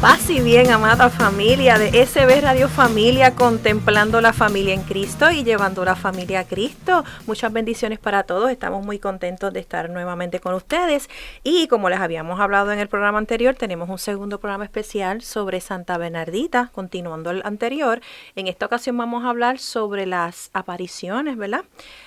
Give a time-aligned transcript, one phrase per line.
[0.00, 5.42] Paz y bien, amada familia de SB Radio Familia, contemplando la familia en Cristo y
[5.42, 7.02] llevando la familia a Cristo.
[7.26, 8.50] Muchas bendiciones para todos.
[8.50, 11.08] Estamos muy contentos de estar nuevamente con ustedes.
[11.42, 15.62] Y como les habíamos hablado en el programa anterior, tenemos un segundo programa especial sobre
[15.62, 18.02] Santa Bernardita, continuando el anterior.
[18.34, 21.64] En esta ocasión vamos a hablar sobre las apariciones, ¿verdad?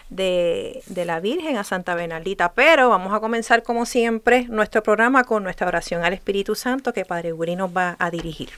[0.10, 2.54] De, la Virgen a Santa Bernardita.
[2.54, 7.06] Pero vamos a comenzar como siempre nuestro programa con nuestra oración al Espíritu Santo que
[7.06, 8.50] Padre Uri nos va a dirigir.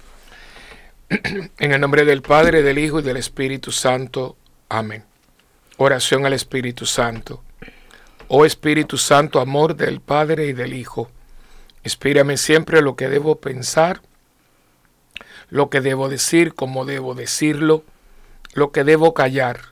[1.59, 4.37] En el nombre del Padre, del Hijo y del Espíritu Santo.
[4.69, 5.03] Amén.
[5.77, 7.43] Oración al Espíritu Santo.
[8.27, 11.09] Oh Espíritu Santo, amor del Padre y del Hijo,
[11.83, 14.01] inspírame siempre lo que debo pensar,
[15.49, 17.83] lo que debo decir, cómo debo decirlo,
[18.54, 19.71] lo que debo callar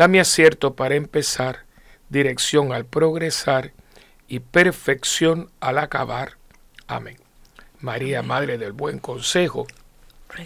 [0.00, 1.66] Dame acierto para empezar,
[2.08, 3.74] dirección al progresar
[4.28, 6.38] y perfección al acabar.
[6.86, 7.18] Amén.
[7.80, 9.66] María, Madre del Buen Consejo,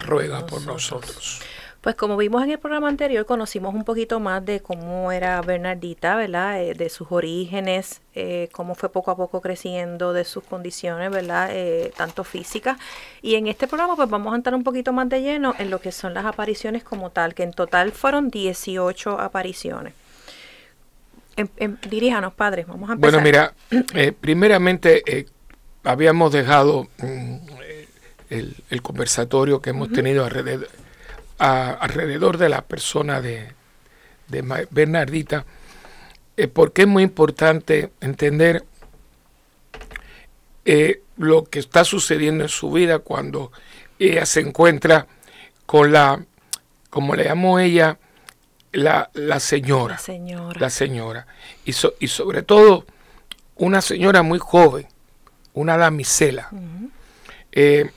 [0.01, 1.41] ruega por nosotros.
[1.85, 6.17] Pues como vimos en el programa anterior, conocimos un poquito más de cómo era Bernardita,
[6.17, 6.63] ¿verdad?
[6.63, 11.51] Eh, de sus orígenes, eh, cómo fue poco a poco creciendo, de sus condiciones, ¿verdad?
[11.53, 12.79] Eh, tanto físicas.
[13.21, 15.79] Y en este programa pues vamos a entrar un poquito más de lleno en lo
[15.79, 19.93] que son las apariciones como tal, que en total fueron 18 apariciones.
[21.37, 23.21] Em, em, diríjanos, padres, vamos a empezar.
[23.21, 25.27] Bueno, mira, primeramente
[25.83, 27.37] habíamos dejado mm,
[28.31, 30.84] el, conversatorio que hemos tenido alrededor
[31.45, 33.53] alrededor de la persona de,
[34.71, 35.45] Bernardita,
[36.37, 38.65] eh, porque es muy importante entender
[40.65, 43.53] eh, lo que está sucediendo en su vida cuando
[43.99, 45.07] ella se encuentra
[45.67, 46.25] con la,
[46.91, 47.99] como le llamó ella,
[48.73, 49.95] la, la señora.
[50.61, 51.27] La señora.
[51.65, 52.85] Y, y, sobre todo,
[53.57, 54.89] una señora muy joven,
[55.53, 56.51] una damisela.
[57.53, 57.91] Eh,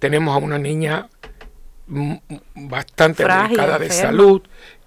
[0.00, 1.08] tenemos a una niña
[1.86, 4.42] bastante delicada de salud,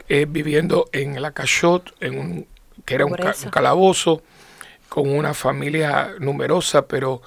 [0.10, 2.48] eh, viviendo en la Cachot, en un,
[2.86, 3.16] que era un,
[3.52, 4.24] calabozo,
[4.90, 7.22] con una familia numerosa, pero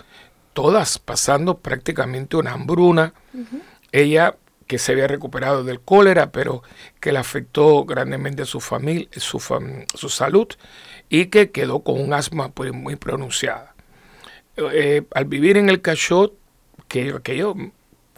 [0.53, 3.15] todas pasando prácticamente una hambruna.
[3.93, 4.37] Ella
[4.67, 6.63] que se había recuperado del cólera, pero
[7.01, 9.43] que le afectó grandemente a su familia, su,
[9.95, 10.47] su salud,
[11.09, 13.75] y que quedó con un asma pues, muy pronunciada.
[14.57, 16.35] Eh, al vivir en el Cachot,
[16.87, 17.55] que, que yo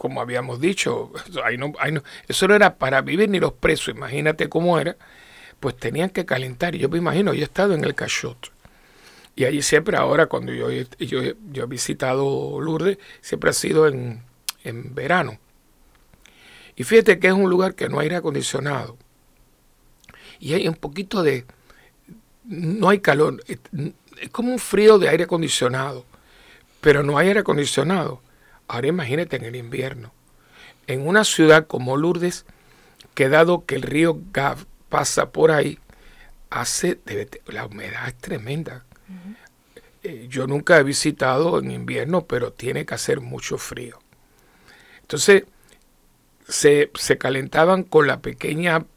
[0.03, 1.13] como habíamos dicho,
[2.27, 4.97] eso no era para vivir ni los presos, imagínate cómo era,
[5.61, 6.75] pues tenían que calentar.
[6.75, 8.51] Yo me imagino, yo he estado en el Cachot.
[9.37, 10.69] Y allí siempre, ahora cuando yo,
[10.99, 14.23] yo, he visitado Lourdes, siempre ha sido en,
[14.65, 15.39] en verano.
[16.75, 18.97] Y fíjate que es un lugar que no hay aire acondicionado.
[20.37, 21.45] Y hay un poquito de...
[22.43, 23.41] No hay calor.
[23.47, 26.03] Es como un frío de aire acondicionado.
[26.81, 28.21] Pero no hay aire acondicionado.
[28.73, 30.11] Ahora imagínate en el invierno.
[30.87, 32.47] En una ciudad como Lourdes,
[33.13, 35.77] que dado que el río Gav pasa por ahí,
[36.49, 36.99] hace
[37.45, 38.83] la humedad es tremenda.
[40.01, 43.99] Eh, yo nunca he visitado en invierno, pero tiene que hacer mucho frío.
[45.01, 45.43] Entonces,
[46.47, 48.87] se, calentaban con la pequeña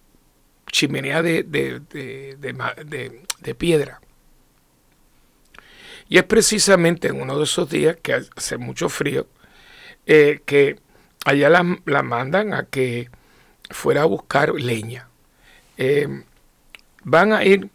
[0.72, 4.00] chimenea de, de, piedra.
[6.08, 9.26] Y es precisamente en uno de esos días que hace mucho frío
[10.06, 10.78] eh, que
[11.24, 13.10] allá la, mandan a que
[13.70, 15.08] fuera a buscar leña.
[15.76, 16.22] Eh,
[17.02, 17.68] van a ir,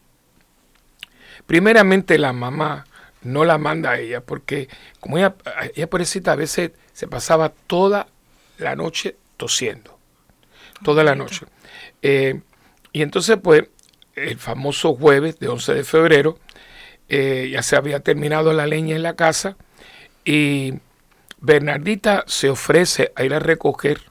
[1.45, 2.85] primeramente la mamá
[3.21, 4.69] no la manda a ella, porque
[5.01, 5.35] como ella,
[5.75, 8.07] ella pobrecita a veces se pasaba toda
[8.57, 9.99] la noche tosiendo,
[10.83, 11.45] toda la noche.
[12.01, 12.39] Eh,
[12.93, 13.65] y entonces pues
[14.15, 16.39] el famoso jueves de 11 de febrero,
[17.09, 19.57] ya se había terminado la leña en la casa
[20.23, 20.75] y
[21.41, 24.01] Bernardita se ofrece a ir a recoger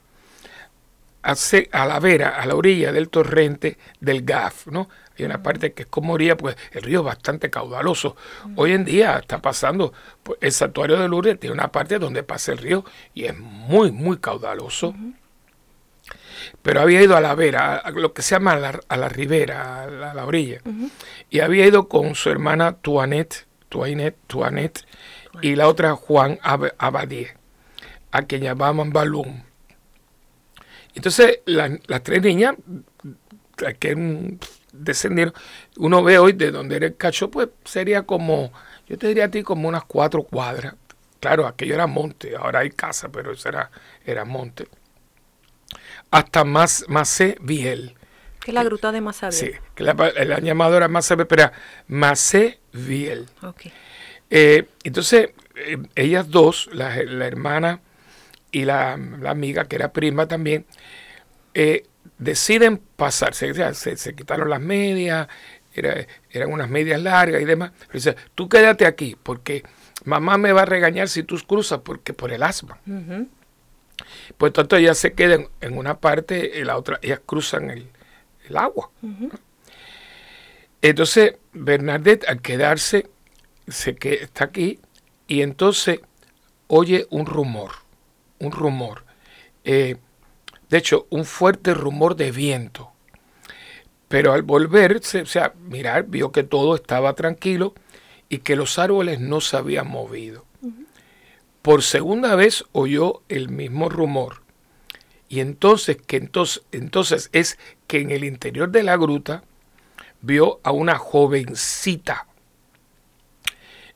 [1.22, 4.88] a la vera, a la orilla del torrente del Gaf, ¿no?
[5.18, 8.16] Hay una parte que es como orilla, pues el río es bastante caudaloso.
[8.56, 9.92] Hoy en día está pasando,
[10.22, 13.92] pues, el santuario de Lourdes tiene una parte donde pasa el río y es muy,
[13.92, 14.94] muy caudaloso.
[16.62, 20.14] Pero había ido a la vera, a lo que se llama a la, ribera, a
[20.14, 20.62] la, orilla.
[21.28, 24.86] Y había ido con su hermana Tuanet, Tuanet, Tuanet,
[25.42, 27.34] y la otra Juan Abadie,
[28.10, 29.44] a quien llamaban Balún.
[30.94, 32.56] Entonces, las tres niñas
[33.78, 34.38] que
[34.72, 35.34] descendieron,
[35.76, 38.52] uno ve hoy de donde era el cacho, pues sería como,
[38.86, 40.74] yo te diría a ti como unas cuatro cuadras.
[41.20, 43.70] Claro, aquello era monte, ahora hay casa, pero eso era,
[44.04, 44.66] era monte.
[46.10, 47.94] Hasta más Macé Viel.
[48.40, 51.50] Que es la gruta de Macé Sí, que la, han llamado era Macé, pero
[51.88, 53.28] Macé Viel.
[54.30, 57.80] Eh, entonces, eh, ellas dos, la, hermana
[58.52, 60.64] y la, amiga, que era prima también,
[61.54, 61.84] eh,
[62.18, 65.28] deciden pasarse, se, se, quitaron las medias,
[65.74, 67.72] eran unas medias largas y demás.
[67.92, 69.64] dice, tú quédate aquí, porque
[70.04, 72.78] mamá me va a regañar si tú cruzas, porque por el asma.
[74.38, 77.88] Pues tanto ellas se quedan en una parte y la otra, ellas cruzan el,
[78.56, 78.90] agua.
[80.82, 83.06] Entonces, Bernadette al quedarse,
[83.68, 84.78] se que está aquí
[85.26, 86.00] y entonces
[86.66, 87.70] oye un rumor,
[88.38, 89.04] un rumor.
[89.64, 89.96] Eh,
[90.68, 92.92] de hecho, un fuerte rumor de viento.
[94.08, 97.74] Pero al volverse, o sea, mirar, vio que todo estaba tranquilo
[98.28, 100.44] y que los árboles no se habían movido.
[101.62, 104.42] Por segunda vez oyó el mismo rumor.
[105.28, 109.44] Y entonces, que entonces, entonces es que en el interior de la gruta
[110.22, 112.26] vio a una jovencita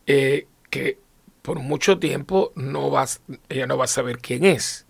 [0.06, 0.98] eh, que
[1.42, 3.06] por mucho tiempo no va,
[3.48, 4.86] ella no va a saber quién es.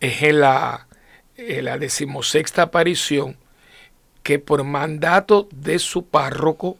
[0.00, 0.86] Es en la
[1.36, 3.36] la decimosexta aparición
[4.22, 6.76] que por mandato de su párroco,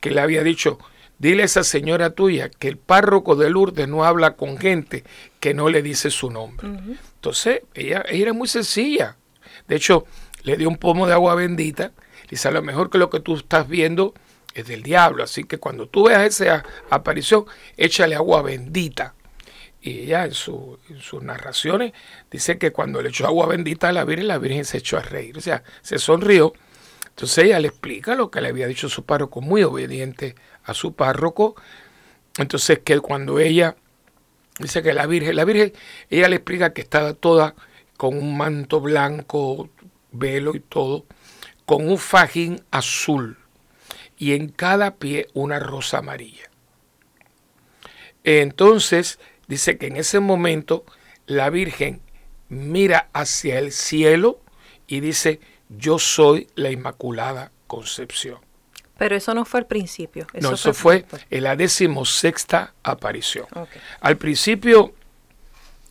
[0.00, 0.78] que le había dicho,
[1.18, 5.04] dile a esa señora tuya que el párroco de Lourdes no habla con gente
[5.40, 6.68] que no le dice su nombre.
[7.14, 9.16] Entonces, ella, ella, era muy sencilla.
[9.66, 10.04] De hecho,
[10.42, 11.92] le dio un pomo de agua bendita.
[12.28, 14.12] Dice, a lo mejor que lo que tú estás viendo
[14.54, 15.22] es del diablo.
[15.24, 17.44] Así que cuando tú veas esa aparición,
[17.76, 19.14] échale agua bendita.
[19.82, 20.78] Y ella en, sus
[21.20, 21.92] narraciones
[22.30, 25.02] dice que cuando le echó agua bendita a la Virgen, la Virgen se echó a
[25.02, 26.54] reír, o sea, se sonrió.
[27.08, 30.94] Entonces ella le explica lo que le había dicho su párroco, muy obediente a su
[30.94, 31.54] párroco.
[32.38, 33.76] Entonces que cuando ella
[34.58, 35.74] dice que la Virgen, la Virgen,
[36.08, 37.54] ella le explica que estaba toda
[37.98, 39.68] con un manto blanco,
[40.12, 41.04] velo y todo,
[41.66, 43.36] con un fajín azul
[44.18, 46.50] y en cada pie una rosa amarilla.
[48.24, 49.18] Entonces,
[49.48, 50.84] dice que en ese momento
[51.26, 52.00] la Virgen
[52.48, 54.40] mira hacia el cielo
[54.86, 58.38] y dice, yo soy la Inmaculada Concepción.
[58.98, 60.26] Pero eso no fue al principio.
[60.40, 63.46] no, eso fue, en la decimosexta aparición.
[64.00, 64.94] Al principio...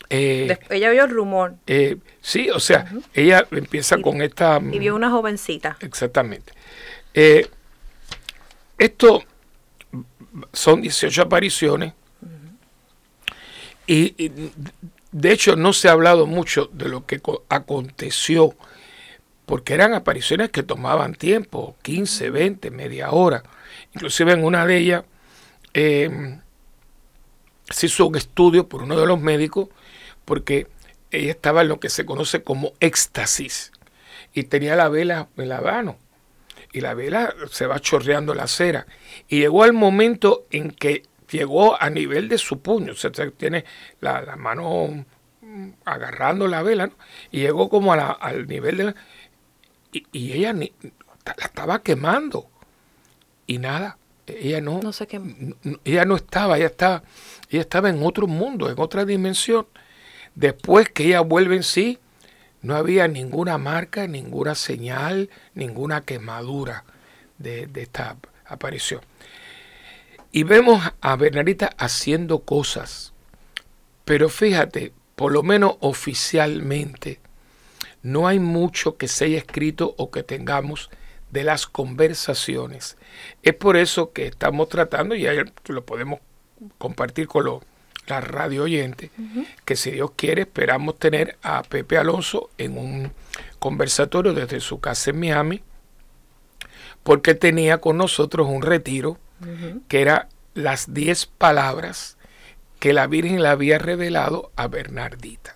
[0.09, 1.55] Eh, ella vio el rumor.
[1.65, 4.59] Eh, sí, o sea, ella empieza con esta...
[4.59, 5.77] Y vio una jovencita.
[5.81, 6.53] Exactamente.
[7.13, 7.49] Eh,
[8.83, 9.23] esto
[10.51, 11.93] son 18 apariciones
[13.87, 14.31] y,
[15.11, 18.55] de hecho no se ha hablado mucho de lo que aconteció,
[19.45, 23.43] porque eran apariciones que tomaban tiempo, 15, 20, media hora.
[23.93, 25.03] Inclusive en una de ellas
[25.73, 26.41] em,
[27.69, 29.69] se hizo un estudio por uno de los médicos,
[30.25, 30.67] porque
[31.11, 33.71] ella estaba en lo que se conoce como éxtasis
[34.33, 35.97] y tenía la vela en la mano
[36.73, 38.87] y la vela se va chorreando la cera.
[39.29, 43.63] Y llegó el momento en que llegó a nivel de su puño, o sea, tiene
[44.01, 45.05] la, mano
[45.41, 46.89] mm, agarrando la vela,
[47.31, 48.95] y llegó como al nivel de la...
[49.91, 50.73] Y, ella ni,
[51.25, 52.49] la estaba quemando,
[53.45, 55.07] y nada, ella no, no se
[55.83, 57.03] ella no estaba, ella estaba,
[57.49, 59.67] ella estaba en otro mundo, en otra dimensión.
[60.33, 61.99] Después que ella vuelve en sí,
[62.63, 66.85] no había ninguna marca, ninguna señal, ninguna quemadura
[67.37, 68.15] de, esta
[68.45, 69.01] aparición.
[70.31, 73.13] Y vemos a Bernadita haciendo cosas.
[74.05, 77.19] Pero fíjate, por lo menos oficialmente,
[78.01, 80.89] no hay mucho que se haya escrito o que tengamos
[81.31, 82.97] de las conversaciones.
[83.43, 86.21] Es por eso que estamos tratando, y ahí lo podemos
[86.77, 87.63] compartir con los,
[88.07, 89.11] la radio oyente,
[89.65, 93.11] que si Dios quiere esperamos tener a Pepe Alonso en un
[93.59, 95.63] conversatorio desde su casa en Miami,
[97.03, 99.17] porque tenía con nosotros un retiro
[99.87, 102.17] que era las diez palabras
[102.79, 105.55] que la Virgen le había revelado a Bernardita.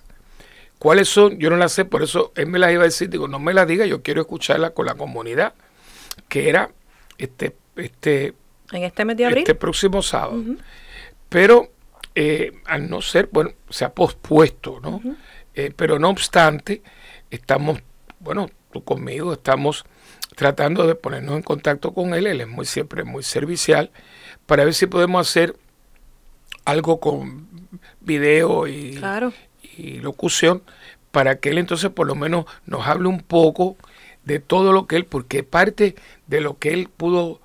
[0.79, 1.39] ¿Cuáles son?
[1.39, 3.53] Yo no las sé, por eso él me las iba a decir, digo, no me
[3.53, 5.53] las diga, yo quiero escucharla con la comunidad,
[6.29, 6.69] que era
[7.17, 8.33] este, este,
[8.71, 9.39] en este mes de abril.
[9.39, 10.43] Este próximo sábado.
[11.29, 11.71] Pero
[12.19, 14.99] eh, al no ser, bueno, se ha pospuesto, ¿no?
[15.53, 16.81] Eh, pero no obstante,
[17.29, 17.79] estamos,
[18.19, 19.85] bueno, tú conmigo, estamos
[20.35, 23.91] tratando de ponernos en contacto con él, él es muy siempre muy servicial,
[24.47, 25.57] para ver si podemos hacer
[26.65, 27.47] algo con
[27.99, 28.99] video y,
[29.77, 30.63] y locución,
[31.11, 33.77] para que él entonces por lo menos nos hable un poco
[34.23, 35.93] de todo lo que él, porque parte
[36.25, 37.41] de lo que él pudo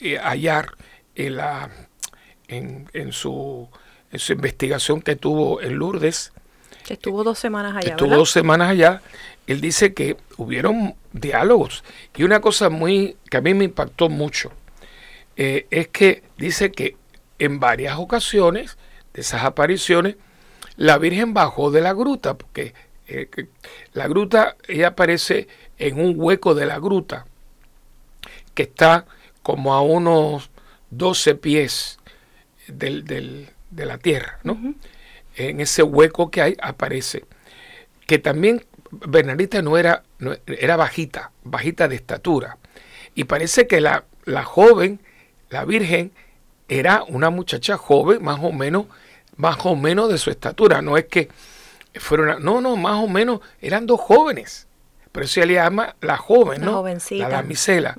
[0.00, 0.68] eh, hallar
[1.14, 1.68] en, la,
[2.48, 3.68] en, en, su,
[4.14, 6.32] en su investigación que tuvo en Lourdes,
[6.84, 7.90] que estuvo dos semanas allá.
[7.90, 9.02] Estuvo dos semanas allá.
[9.48, 11.82] Él dice que hubieron diálogos.
[12.14, 14.52] Y una cosa muy que a mí me impactó mucho
[15.36, 16.96] eh, es que dice que
[17.40, 18.78] en varias ocasiones
[19.14, 20.16] de esas apariciones,
[20.76, 22.72] la Virgen bajó de la gruta, porque
[23.08, 23.28] eh,
[23.94, 27.26] la gruta, ella aparece en un hueco de la gruta,
[28.54, 29.06] que está
[29.42, 30.50] como a unos
[30.90, 31.98] 12 pies
[32.68, 34.58] del, de la tierra, ¿no?
[35.36, 37.24] En ese hueco que hay aparece.
[38.06, 42.58] Que también Bernadita no era, no, era bajita, bajita de estatura.
[43.14, 45.00] Y parece que la, la joven,
[45.50, 46.12] la Virgen,
[46.68, 48.86] era una muchacha joven, más o menos,
[49.36, 50.82] más o menos de su estatura.
[50.82, 51.28] No es que
[51.94, 54.66] fueron, no, no, más o menos eran dos jóvenes.
[55.12, 56.72] Pero eso le llama la joven, ¿no?
[56.72, 57.28] La jovencita.
[57.28, 57.96] La damisela.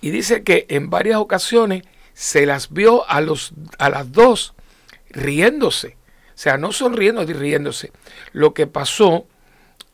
[0.00, 4.54] Y dice que en varias ocasiones se las vio a, los, a las dos
[5.14, 5.96] riéndose.
[6.34, 7.92] O sea, no sonriendo, riéndose.
[8.32, 9.26] Lo que pasó,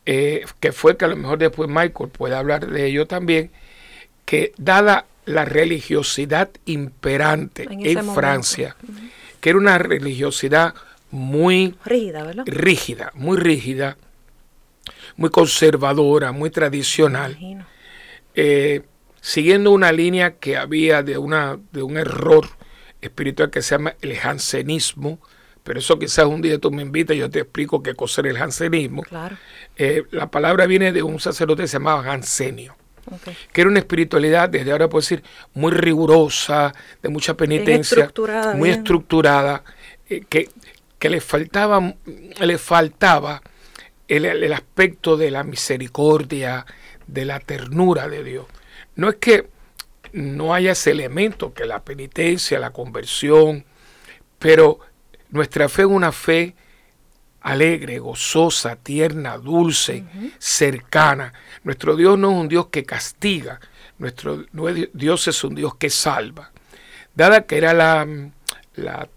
[0.05, 3.51] eh, que fue que a lo mejor después Michael puede hablar de ello también,
[4.25, 8.75] que dada la religiosidad imperante en, Francia,
[9.39, 10.73] que era una religiosidad
[11.11, 12.43] muy rígida, ¿verdad?
[12.47, 13.97] rígida, muy rígida,
[15.17, 17.37] muy conservadora, muy tradicional,
[18.33, 18.81] eh,
[19.19, 22.47] siguiendo una línea que había de, una, de un error
[23.01, 25.19] espiritual que se llama el jansenismo,
[25.63, 28.31] pero eso quizás un día tú me invitas y yo te explico qué cosa era
[28.31, 29.03] el jansenismo.
[29.03, 29.37] Claro.
[29.77, 32.75] Eh, la palabra viene de un sacerdote que se llamaba Jansenio
[33.51, 38.11] que era una espiritualidad, desde ahora puedo decir, muy rigurosa, de mucha penitencia,
[38.55, 39.63] muy estructurada,
[40.09, 40.49] eh, que,
[40.99, 41.95] que, le faltaba,
[42.39, 43.41] le faltaba
[44.07, 46.65] el, el, aspecto de la misericordia,
[47.07, 48.45] de la ternura de Dios.
[48.95, 49.47] No es que
[50.13, 53.65] no haya ese elemento, que la penitencia, la conversión,
[54.39, 54.79] pero
[55.29, 56.55] nuestra fe es una fe
[57.41, 60.03] alegre, gozosa, tierna, dulce,
[60.37, 61.33] cercana.
[61.63, 63.59] Nuestro Dios no es un Dios que castiga,
[63.97, 64.45] nuestro
[64.93, 66.51] Dios es un Dios que salva.
[67.15, 68.07] Dada que era la,
[68.75, 69.07] la,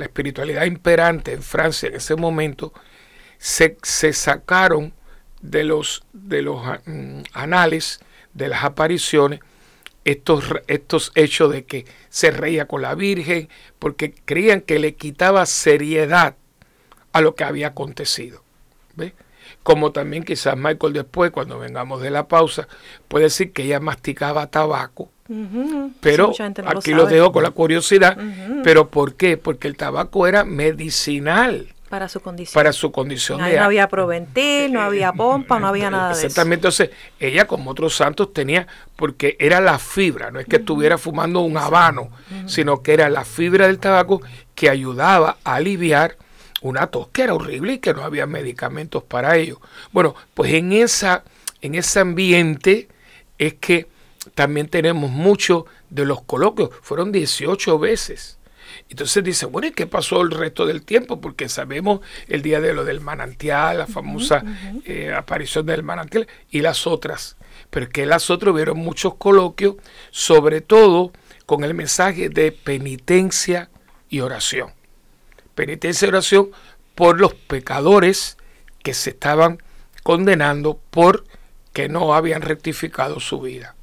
[0.00, 2.72] espiritualidad imperante en Francia en ese momento,
[3.38, 4.92] se, se sacaron
[5.42, 8.00] de los, de los mm, anales,
[8.32, 9.40] de las apariciones,
[10.04, 15.46] estos, estos hechos de que se reía con la Virgen, porque creían que le quitaba
[15.46, 16.36] seriedad
[17.12, 18.42] a lo que había acontecido.
[18.96, 19.14] ¿ve?
[19.62, 22.68] Como también quizás Michael después, cuando vengamos de la pausa,
[23.08, 25.10] puede decir que ella masticaba tabaco.
[26.00, 26.34] Pero
[26.66, 28.18] aquí lo, dejo con la curiosidad.
[28.62, 29.38] Pero ¿por qué?
[29.38, 31.68] Porque el tabaco era medicinal.
[31.94, 32.54] Para su condición.
[32.54, 33.38] Para su condición.
[33.38, 36.26] no había proventil, no había pompa, no había nada de eso.
[36.26, 36.66] Exactamente.
[36.66, 41.38] Entonces, ella como otros santos tenía, porque era la fibra, no es que estuviera fumando
[41.38, 42.10] un habano,
[42.46, 44.22] sino que era la fibra del tabaco
[44.56, 46.16] que ayudaba a aliviar
[46.62, 49.60] una tos que era horrible y que no había medicamentos para ello.
[49.92, 51.22] Bueno, pues en, esa,
[51.60, 52.88] en ese ambiente
[53.38, 53.86] es que
[54.34, 56.70] también tenemos mucho de los coloquios.
[56.82, 58.38] Fueron 18 veces.
[58.88, 61.20] Entonces dice, bueno, ¿y qué pasó el resto del tiempo?
[61.20, 64.44] Porque sabemos el día de lo del manantial, la famosa
[64.84, 67.36] eh, aparición del manantial y las otras.
[67.70, 69.76] Pero es que las otras vieron muchos coloquios,
[70.10, 71.12] sobre todo
[71.46, 73.70] con el mensaje de penitencia
[74.08, 74.72] y oración
[75.54, 76.50] penitencia y oración
[76.94, 78.36] por los pecadores
[78.82, 79.62] que se estaban
[80.02, 81.24] condenando por
[81.72, 83.74] que no habían rectificado su vida.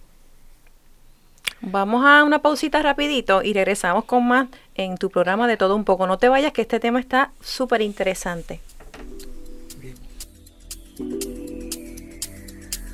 [1.61, 5.85] Vamos a una pausita rapidito y regresamos con más en tu programa de todo un
[5.85, 6.07] poco.
[6.07, 8.59] No te vayas que este tema está súper interesante.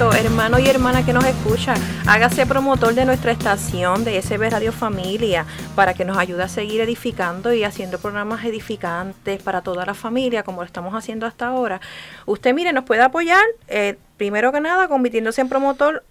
[0.00, 1.74] Hermano y hermana que nos escucha,
[2.06, 6.80] hágase promotor de nuestra estación de SB Radio Familia para que nos ayude a seguir
[6.80, 11.80] edificando y haciendo programas edificantes para toda la familia, como lo estamos haciendo hasta ahora.
[12.26, 16.04] Usted, mire, nos puede apoyar, eh, primero que nada, convirtiéndose en promotor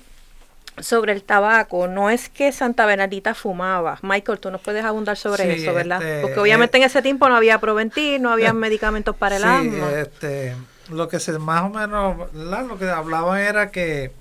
[0.81, 3.99] sobre el tabaco, no es que Santa Benedita fumaba.
[4.01, 6.01] Michael, tú nos puedes abundar sobre eso, ¿verdad?
[6.01, 9.77] Este, Porque obviamente en ese tiempo no había Proventil, no había medicamentos para el sí,
[9.97, 10.55] Este,
[10.89, 14.11] lo que se más o menos, lo que hablaban era que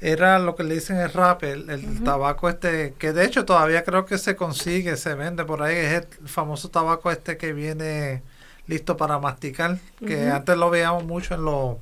[0.00, 4.06] era lo que le dicen el rap, el, tabaco este, que de hecho todavía creo
[4.06, 8.22] que se consigue, se vende por ahí, es el famoso tabaco este que viene
[8.68, 11.76] listo para masticar, que antes lo veíamos mucho en los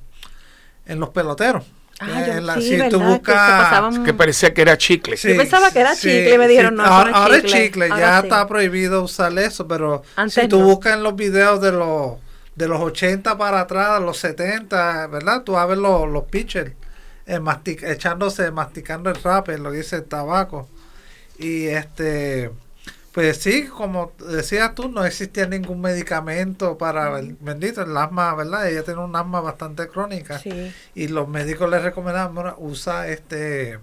[0.87, 1.64] en los peloteros.
[1.99, 5.16] Ah, sí, si tú buscas que, parecía que era chicle.
[5.16, 6.85] yo pensaba que era chicle, me dijeron no.
[6.85, 11.61] Ahora, es chicle, ya está prohibido usar eso, pero si tú buscas en los videos
[11.61, 12.18] de los
[12.55, 15.42] de los 80 para atrás, los 70, ¿verdad?
[15.42, 16.72] Tú vas a ver los, los pitchers
[17.27, 17.40] eh,
[17.83, 20.68] echándose, masticando el rap, lo que dice el tabaco.
[21.38, 22.51] Y este
[23.16, 28.68] pues sí, como decías tú, no existía ningún medicamento para el bendito, el asma, ¿verdad?
[28.68, 30.38] Ella tiene un asma bastante crónica.
[30.94, 33.79] Y los médicos le recomendaban, usa este,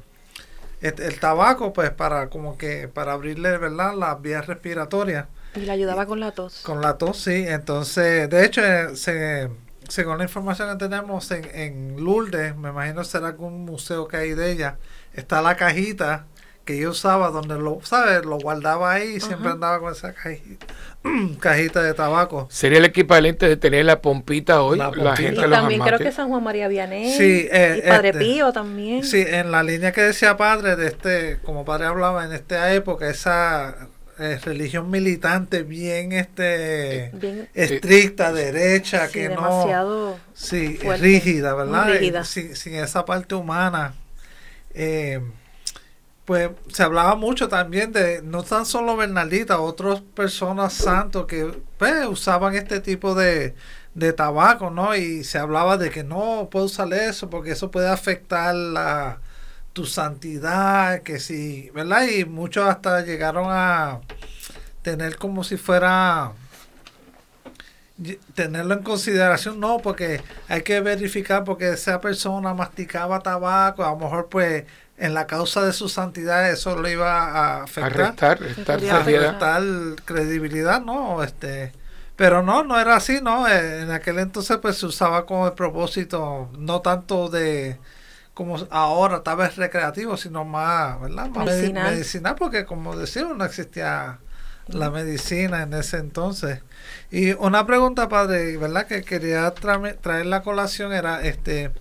[0.81, 3.95] este, el tabaco, pues para como que, para abrirle, ¿verdad?
[3.95, 5.25] Las vías respiratorias.
[5.55, 6.61] Y le ayudaba con la tos.
[6.61, 7.43] Con la tos, sí.
[7.47, 9.49] Entonces, de hecho, eh, se,
[9.87, 14.35] según la información que tenemos en, en Lourdes, me imagino será algún museo que hay
[14.35, 14.77] de ella,
[15.15, 16.27] está la cajita
[16.65, 18.25] que yo usaba donde lo, ¿sabes?
[18.25, 20.65] Lo guardaba ahí y siempre andaba con esa cajita,
[21.39, 22.47] cajita de tabaco.
[22.49, 26.29] Sería el equivalente de tener la pompita hoy, la, gente y también creo que San
[26.29, 29.03] Juan María Vianney sí, eh, y Padre este, Pío también.
[29.03, 33.09] Sí, en la línea que decía padre de este, como padre hablaba en esta época,
[33.09, 37.11] esa eh, religión militante bien este
[37.53, 41.89] estricta, derecha, que no sí, rígida, ¿verdad?
[41.89, 42.23] Rígida.
[42.23, 43.95] Sin, sin, esa parte humana.
[44.75, 45.19] Eh,
[46.25, 52.05] pues se hablaba mucho también de no tan solo Bernaldita, otras personas santos que pues,
[52.07, 53.55] usaban este tipo de,
[53.93, 54.95] de tabaco, ¿no?
[54.95, 59.19] Y se hablaba de que no puedo usar eso porque eso puede afectar la,
[59.73, 62.07] tu santidad, que sí, ¿verdad?
[62.07, 64.01] Y muchos hasta llegaron a
[64.83, 66.33] tener como si fuera
[68.33, 73.97] tenerlo en consideración, no, porque hay que verificar porque esa persona masticaba tabaco, a lo
[73.97, 74.65] mejor pues
[74.97, 77.89] en la causa de su santidad eso le iba a afectar.
[77.89, 77.93] A
[80.05, 81.23] credibilidad, ¿no?
[81.23, 81.71] Este,
[82.15, 83.47] pero no, no era así, ¿no?
[83.47, 87.79] Eh, en aquel entonces pues se usaba como el propósito no tanto de
[88.33, 91.29] como ahora, tal vez recreativo, sino más, ¿verdad?
[91.29, 92.35] Más medicinal.
[92.35, 94.17] porque como decimos, no existía
[94.67, 96.61] la medicina en ese entonces.
[97.11, 98.87] Y una pregunta, padre, ¿verdad?
[98.87, 101.71] Que quería traer la colación era, este,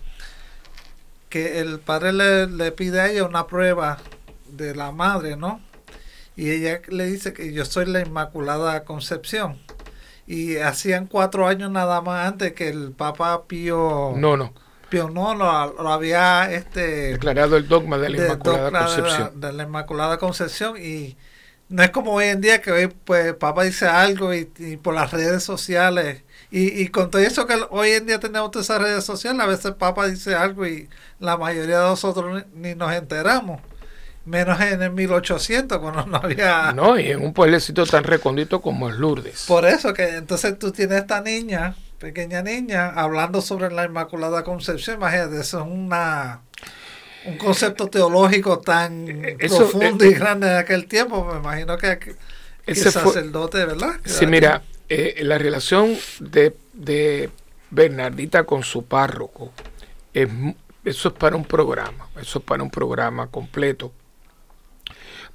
[1.33, 2.13] que el padre
[2.47, 3.97] le, pide a ella una prueba
[4.49, 5.59] de la madre, ¿no?
[6.35, 9.59] Y ella le dice que yo soy la Inmaculada Concepción.
[10.27, 14.13] Y hacían cuatro años nada más antes que el Papa Pío...
[14.15, 14.53] No, no.
[14.89, 15.49] Pío no lo,
[15.89, 19.41] había este, declarado el dogma de la Inmaculada Concepción.
[19.41, 21.17] De la, Inmaculada Concepción y
[21.67, 24.45] no es como hoy en día que hoy pues Papa dice algo y,
[24.83, 26.21] por las redes sociales
[26.55, 29.47] y, y, con todo eso que hoy en día tenemos todas esas redes sociales, a
[29.47, 30.87] veces Papa dice algo y
[31.19, 33.61] la mayoría de nosotros ni, nos enteramos.
[34.25, 36.71] Menos en el 1800 cuando no había...
[36.71, 39.45] No, y en un pueblecito tan recondito como es Lourdes.
[39.47, 44.97] Por eso que entonces tú tienes esta niña pequeña niña hablando sobre la Inmaculada Concepción.
[44.97, 46.41] Imagínate, eso es una,
[47.25, 51.25] un concepto teológico tan eh, profundo y grande en aquel tiempo.
[51.31, 51.97] Me imagino que,
[52.65, 53.93] el sacerdote, ¿verdad?
[54.03, 54.61] Sí, mira,
[54.93, 57.29] eh, la relación de, de,
[57.71, 59.51] Bernardita con su párroco,
[60.13, 60.29] es,
[60.85, 63.91] eso es para un programa, eso es para un programa completo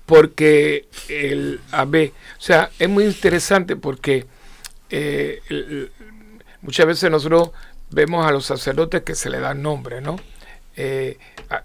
[0.06, 4.24] porque el AB, o sea, es muy interesante porque
[4.88, 5.42] eh,
[6.62, 7.50] Muchas veces nosotros
[7.90, 10.16] vemos a los sacerdotes que se le dan nombre, ¿no?
[10.76, 11.18] Eh,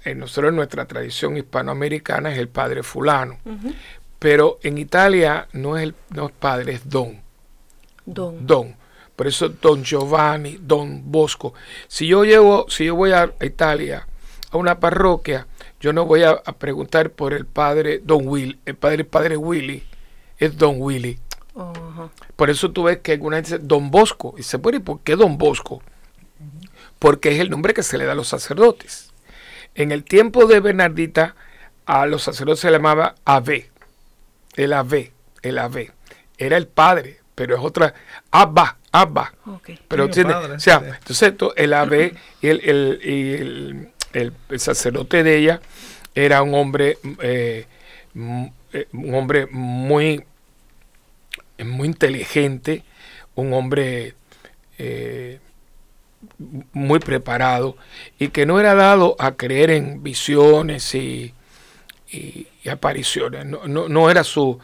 [0.06, 3.38] en nosotros en nuestra tradición hispanoamericana es el padre fulano,
[4.20, 7.22] pero en Italia no es el no es padre, es don.
[8.06, 8.46] Don.
[8.46, 8.76] Don.
[9.16, 11.54] Por eso don Giovanni, don Bosco.
[11.88, 14.08] Si yo llevo, si yo voy a Italia,
[14.52, 15.48] a una parroquia,
[15.80, 19.84] yo no voy a, preguntar por el padre don Will, el padre padre Willy,
[20.38, 21.20] es don Willy.
[22.36, 24.34] Por eso tú ves que alguna gente dice Don Bosco.
[24.38, 25.82] Y se puede, ¿por qué Don Bosco?
[27.00, 29.14] Porque es el nombre que se le da a los sacerdotes.
[29.76, 31.36] En el tiempo de Bernardita,
[31.86, 33.70] a los sacerdotes se le llamaba Ave.
[34.56, 35.92] El Ave, el Ave.
[36.38, 37.94] Era el padre, pero es otra.
[38.32, 39.34] Abba, Abba.
[39.88, 45.62] Pero tiene, o sea, entonces el Ave y el, el, sacerdote de ella
[46.16, 47.66] era un hombre, eh,
[48.74, 50.24] eh, un hombre muy
[51.64, 52.84] muy inteligente,
[53.36, 54.16] un hombre
[54.78, 55.40] eh,
[56.72, 57.78] muy preparado
[58.18, 61.34] y que no era dado a creer en visiones y,
[62.70, 63.46] apariciones.
[63.46, 64.60] No, era su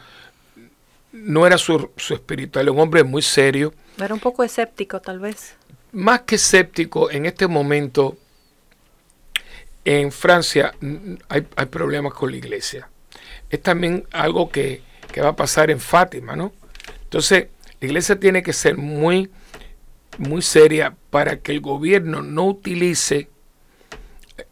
[1.12, 3.74] no era su, su espiritual, un hombre muy serio.
[3.98, 5.54] Era un poco escéptico tal vez.
[5.92, 8.16] Más que escéptico, en este momento
[9.84, 10.74] en Francia
[11.28, 12.88] hay, hay problemas con la iglesia.
[13.48, 16.52] Es también algo que, que va a pasar en Fátima, ¿no?
[17.02, 17.48] Entonces,
[17.80, 19.30] la iglesia tiene que ser muy,
[20.18, 23.28] muy seria para que el gobierno no utilice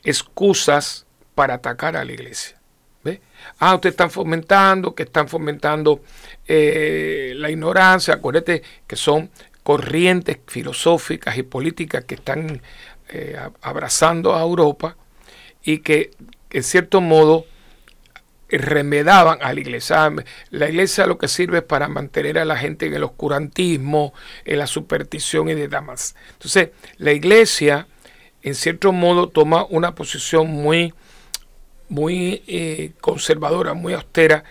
[0.03, 2.58] excusas para atacar a la iglesia.
[3.59, 6.03] Ah, ustedes están fomentando, que están fomentando
[6.46, 8.14] eh, la ignorancia.
[8.14, 9.31] Acuérdate que son
[9.62, 12.62] corrientes filosóficas y políticas que están
[13.11, 14.96] eh, abrazando a Europa
[15.62, 16.11] y que
[16.51, 17.44] en cierto modo
[18.48, 20.11] remedaban a la iglesia.
[20.51, 24.59] La iglesia lo que sirve es para mantener a la gente en el oscurantismo, en
[24.59, 26.14] la superstición y demás.
[26.33, 27.87] Entonces, la iglesia,
[28.42, 30.94] en cierto modo, toma una posición muy,
[31.88, 34.44] muy eh, conservadora, muy austera,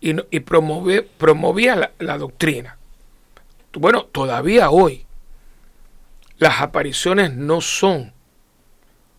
[0.00, 2.76] y, promovía la, la doctrina.
[3.74, 5.06] Bueno, todavía hoy
[6.38, 8.12] las apariciones no son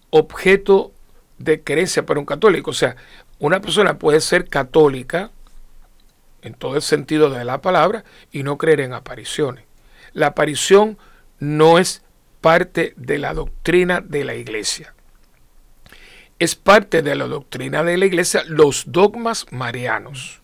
[0.10, 0.92] objeto
[1.38, 2.72] de creencia para un católico.
[2.72, 2.98] O sea,
[3.40, 5.32] una persona puede ser católica
[6.42, 9.64] en todo el sentido de la palabra y no creer en apariciones.
[10.12, 10.98] La aparición
[11.40, 12.04] no es
[12.42, 14.94] parte de la doctrina de la iglesia.
[16.40, 20.44] Es parte de la doctrina de la iglesia los dogmas marianos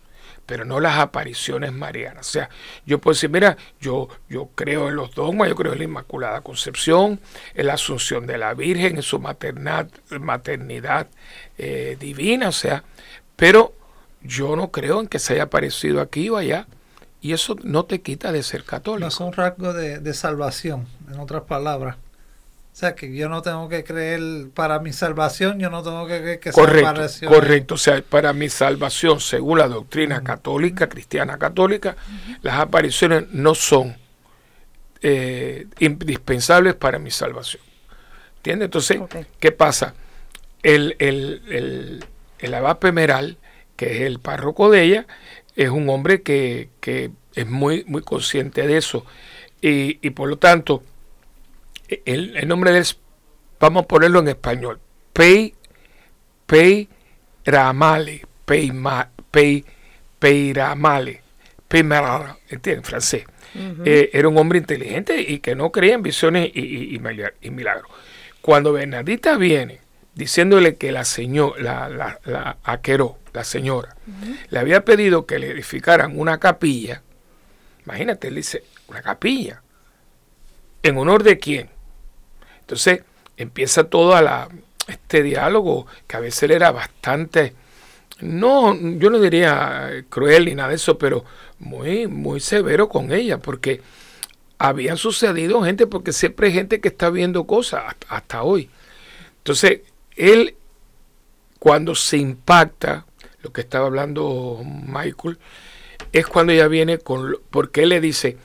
[0.50, 2.28] pero no las apariciones marianas.
[2.28, 2.50] O sea,
[2.84, 6.40] yo puedo decir, mira, yo, yo creo en los dogmas, yo creo en la Inmaculada
[6.40, 7.20] Concepción,
[7.54, 9.88] en la Asunción de la Virgen, en su maternidad,
[10.20, 11.06] maternidad
[11.56, 12.82] eh, divina, o sea,
[13.36, 13.74] pero
[14.22, 16.66] yo no creo en que se haya aparecido aquí o allá.
[17.22, 19.02] Y eso no te quita de ser católico.
[19.02, 21.96] No es un rasgo de, de salvación, en otras palabras.
[22.80, 26.18] O sea, que yo no tengo que creer para mi salvación, yo no tengo que
[26.22, 31.94] creer que correcto, Correcto, o sea, para mi salvación, según la doctrina católica, cristiana católica,
[32.40, 33.98] las apariciones no son
[35.02, 37.62] eh, indispensables para mi salvación.
[38.36, 38.68] ¿Entiendes?
[38.68, 38.98] Entonces,
[39.38, 39.92] ¿qué pasa?
[40.62, 42.04] El, el, el,
[42.38, 43.36] el abad Pemeral,
[43.76, 45.06] que es el párroco de ella,
[45.54, 49.04] es un hombre que, que es muy, muy consciente de eso.
[49.60, 50.82] Y, y por lo tanto,
[52.04, 52.86] el, nombre de él
[53.58, 54.80] vamos a ponerlo en español,
[55.12, 55.54] Pei,
[56.46, 56.88] Pei
[57.44, 59.64] Ramale, Pei, Ma, Pei,
[60.18, 61.22] Peiramale,
[61.68, 63.24] Peiramale, en francés.
[63.84, 67.90] Eh, era un hombre inteligente y que no creía en visiones y, y, milagros.
[68.40, 69.80] Cuando Bernardita viene
[70.14, 73.96] diciéndole que la señora, la, la, la Aqueró, la señora,
[74.50, 77.02] le había pedido que le edificaran una capilla,
[77.84, 79.62] imagínate, él dice, una capilla,
[80.82, 81.70] ¿en honor de quién?
[82.70, 83.02] Entonces,
[83.36, 84.48] empieza todo la,
[84.86, 87.52] este diálogo que a veces era bastante,
[88.20, 91.24] no, yo no diría cruel ni nada de eso, pero
[91.58, 93.82] muy, muy severo con ella, porque
[94.56, 98.70] habían sucedido gente, porque siempre hay gente que está viendo cosas hasta, hasta hoy.
[99.38, 99.80] Entonces,
[100.14, 100.54] él,
[101.58, 103.04] cuando se impacta,
[103.42, 105.38] lo que estaba hablando Michael,
[106.12, 108.36] es cuando ella viene con, porque él le dice,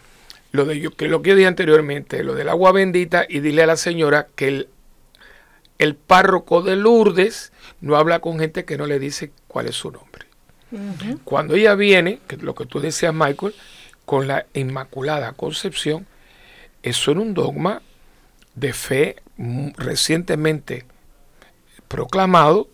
[0.56, 3.68] lo de que lo que yo dije anteriormente, lo del agua bendita, y dile a
[3.68, 4.70] la señora que el,
[5.78, 9.92] el párroco de Lourdes no habla con gente que no le dice cuál es su
[9.92, 10.26] nombre.
[11.24, 13.54] Cuando ella viene, que lo que tú decías, Michael,
[14.04, 16.06] con la Inmaculada Concepción,
[16.84, 17.82] eso era un dogma
[18.56, 19.16] de fe
[19.78, 20.86] recientemente
[21.88, 22.68] proclamado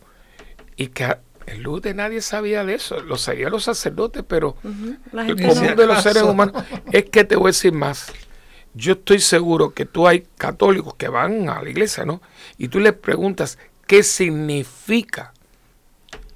[0.75, 1.15] y que
[1.47, 5.87] en luz de nadie sabía de eso, lo sabían los sacerdotes, pero el común de
[5.87, 8.11] los seres humanos es que te voy a decir más.
[8.73, 12.21] Yo estoy seguro que tú hay católicos que van a la iglesia, ¿no?
[12.57, 15.33] Y tú les preguntas qué significa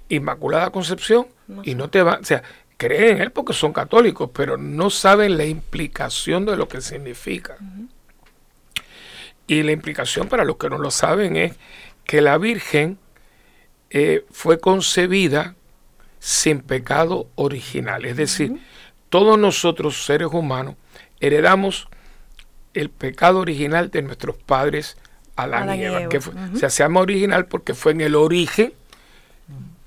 [0.09, 1.27] Inmaculada Concepción
[1.63, 2.43] y no te van, o sea,
[2.77, 7.57] creen en él porque son católicos, pero no saben la implicación de lo que significa.
[9.47, 11.55] Y la implicación para los que no lo saben es
[12.03, 12.97] que la Virgen
[13.89, 15.55] eh, fue concebida
[16.19, 18.05] sin pecado original.
[18.05, 18.59] Es decir,
[19.09, 20.75] todos nosotros seres humanos
[21.19, 21.87] heredamos
[22.73, 24.97] el pecado original de nuestros padres
[25.35, 26.09] Adán, y Eva.
[26.09, 28.73] Que Se llama original porque fue en el origen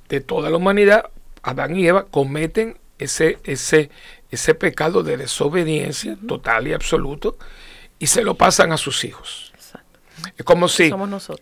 [0.09, 1.11] de toda la humanidad.
[1.43, 3.91] Adán y Eva cometen ese, ese,
[4.31, 7.39] ese pecado de desobediencia total y absoluto
[7.99, 9.53] y se lo pasan a sus hijos.
[10.37, 10.91] Es como si,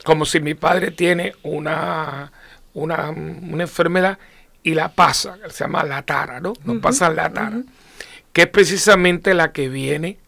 [0.04, 2.32] como si mi padre tiene una,
[2.76, 3.08] una,
[3.62, 4.18] enfermedad
[4.62, 6.52] y la pasa, se llama la tara, ¿no?
[6.64, 7.62] Nos pasa la tara,
[8.32, 10.18] que es precisamente la que viene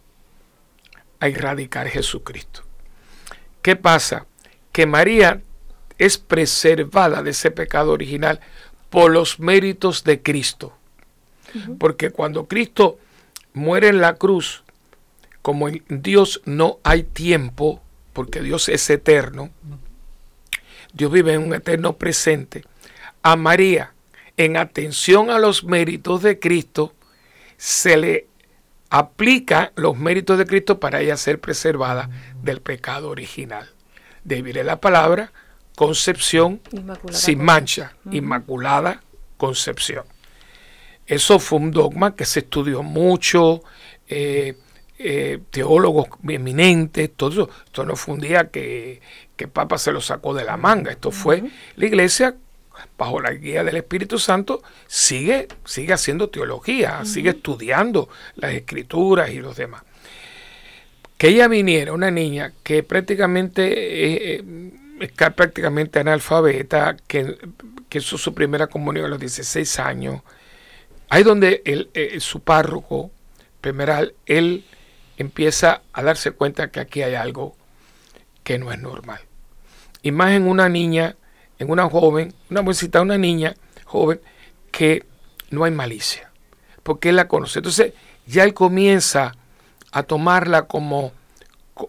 [1.20, 2.62] a erradicar Jesucristo.
[3.60, 4.26] ¿Qué pasa?
[4.72, 5.42] Que María
[5.98, 8.40] es preservada de ese pecado original
[8.88, 10.72] por los méritos de Cristo.
[11.78, 12.98] Porque cuando Cristo
[13.52, 14.62] muere en la cruz,
[15.42, 17.82] como en Dios no hay tiempo,
[18.12, 19.50] porque Dios es eterno,
[20.92, 22.64] Dios vive en un eterno presente.
[23.22, 23.92] A María,
[24.36, 26.94] en atención a los méritos de Cristo,
[27.56, 28.26] se le
[28.90, 32.08] aplica los méritos de Cristo para ella ser preservada
[32.42, 33.68] del pecado original.
[34.24, 35.32] De la palabra
[35.74, 36.60] concepción
[37.10, 39.02] sin mancha, inmaculada
[39.36, 40.04] concepción.
[41.06, 43.62] Eso fue un dogma que se estudió mucho,
[44.08, 44.58] eh,
[44.98, 47.50] eh, teólogos eminentes, todo eso.
[47.64, 49.00] Esto no fue un día que,
[49.36, 51.44] que Papa se lo sacó de la manga, esto fue
[51.76, 52.34] la iglesia
[52.96, 59.40] bajo la guía del Espíritu Santo, sigue, sigue haciendo teología, sigue estudiando las escrituras y
[59.40, 59.82] los demás.
[61.16, 64.44] Que ella viniera, una niña que prácticamente eh,
[65.00, 67.36] es prácticamente analfabeta, que,
[67.88, 70.22] que hizo su primera comunión a los 16 años,
[71.08, 73.10] ahí donde el, eh, su párroco,
[73.60, 74.64] primeral, él
[75.18, 77.56] empieza a darse cuenta que aquí hay algo
[78.44, 79.20] que no es normal.
[80.02, 81.16] Y más en una niña,
[81.58, 83.54] en una joven, una mujercita, una niña
[83.84, 84.20] joven,
[84.70, 85.04] que
[85.50, 86.30] no hay malicia,
[86.82, 87.58] porque él la conoce.
[87.58, 87.92] Entonces
[88.26, 89.34] ya él comienza
[89.90, 91.12] a tomarla como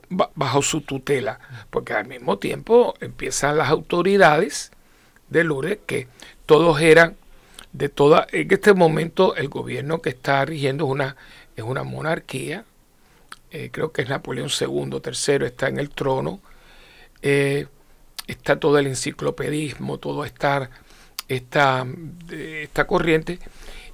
[0.09, 1.39] bajo su tutela,
[1.69, 4.71] porque al mismo tiempo empiezan las autoridades
[5.29, 6.07] de Lourdes, que
[6.45, 7.15] todos eran
[7.73, 11.15] de toda, en este momento el gobierno que está rigiendo es una,
[11.55, 12.65] es una monarquía,
[13.51, 16.39] eh, creo que es Napoleón II, tercero, está en el trono,
[17.21, 17.67] eh,
[18.27, 20.69] está todo el enciclopedismo, todo esta,
[21.27, 21.85] esta,
[22.31, 23.39] esta corriente,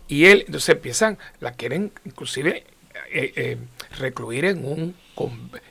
[0.08, 2.66] y él, entonces empiezan, la quieren inclusive
[3.12, 3.58] eh,
[3.98, 4.96] recluir en un,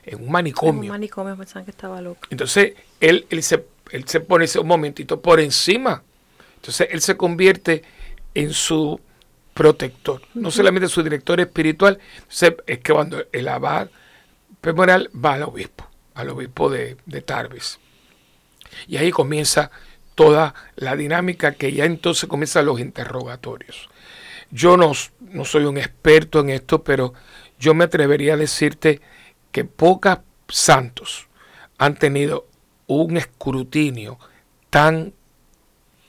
[0.05, 0.81] en un manicomio.
[0.81, 2.19] En un manicomio pensaban que estaba loco.
[2.29, 6.03] Entonces él, él, se, él se pone un momentito por encima.
[6.55, 7.83] Entonces él se convierte
[8.33, 8.99] en su
[9.55, 11.97] protector, no solamente su director espiritual,
[12.67, 13.89] es que cuando el abad
[14.61, 17.79] memorial va al obispo, al obispo de, Tarbes.
[18.85, 19.71] Y ahí comienza
[20.13, 23.89] toda la dinámica que ya entonces comienzan los interrogatorios.
[24.51, 24.91] Yo no,
[25.21, 27.13] no soy un experto en esto, pero
[27.57, 28.99] yo me atrevería a decirte
[29.53, 30.17] que pocos
[30.49, 31.29] santos
[31.77, 32.45] han tenido
[32.87, 34.19] un escrutinio
[34.69, 35.13] tan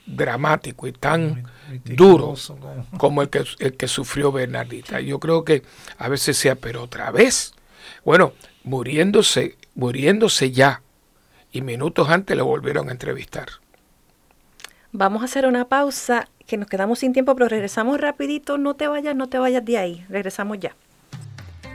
[0.05, 1.47] dramático y tan
[1.83, 2.35] duro
[2.97, 4.99] como el que, el que sufrió Bernardita.
[4.99, 5.63] Yo creo que
[5.97, 7.53] a veces sea, pero otra vez.
[8.03, 10.81] Bueno, muriéndose, muriéndose ya,
[11.51, 13.47] y minutos antes lo volvieron a entrevistar.
[14.91, 18.57] Vamos a hacer una pausa, que nos quedamos sin tiempo, pero regresamos rapidito.
[18.57, 20.05] No te vayas, no te vayas de ahí.
[20.09, 20.75] Regresamos ya.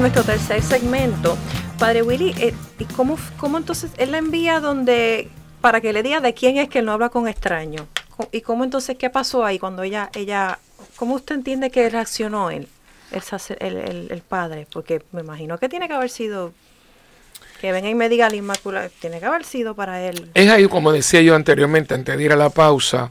[0.00, 1.36] Nuestro tercer segmento.
[1.78, 5.28] Padre Willy, eh, ¿y cómo, cómo entonces él la envía donde
[5.60, 7.86] para que le diga de quién es que él no habla con extraños?
[8.32, 10.58] ¿Y cómo entonces qué pasó ahí cuando ella, ella,
[10.96, 12.68] cómo usted entiende que reaccionó él,
[13.10, 14.66] el, el, padre?
[14.72, 16.52] Porque me imagino que tiene que haber sido
[17.60, 20.30] que venga y me diga la Inmaculada, tiene que haber sido para él.
[20.32, 23.10] Es ahí, como decía yo anteriormente, antes de ir a la pausa,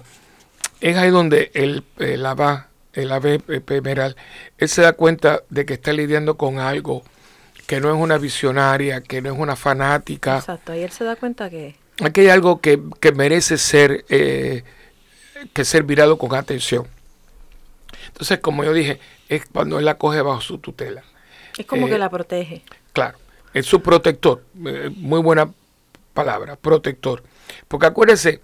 [0.82, 4.16] es ahí donde él la va el ave pemeral,
[4.58, 7.04] él se da cuenta de que está lidiando con algo
[7.70, 10.40] que no es una visionaria, que no es una fanática.
[10.40, 11.76] Exacto, y él se da cuenta que...
[12.04, 12.80] Aquí hay algo que,
[13.14, 14.64] merece ser, eh,
[15.54, 16.88] que ser mirado con atención.
[18.08, 21.04] Entonces, como yo dije, es cuando él la coge bajo su tutela.
[21.60, 22.64] Es como que eh, la protege.
[22.92, 23.20] Claro,
[23.54, 24.44] es su protector.
[24.66, 25.54] Eh, muy buena
[26.16, 27.22] palabra, protector.
[27.68, 28.42] Porque acuérdese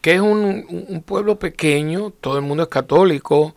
[0.00, 3.54] que es un, un, pueblo pequeño, todo el mundo es católico,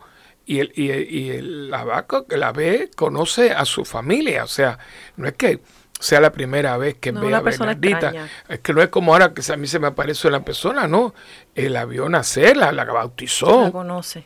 [0.48, 4.78] y, el, y, y la vaca que la ve conoce a su familia, o sea,
[5.18, 5.60] no es que
[6.00, 8.14] sea la primera vez que ve a Bernardita,
[8.48, 11.14] es que no es como ahora que a mí se me aparece la persona, no,
[11.54, 13.64] él la vio nacer, la, la bautizó.
[13.64, 14.24] La conoce.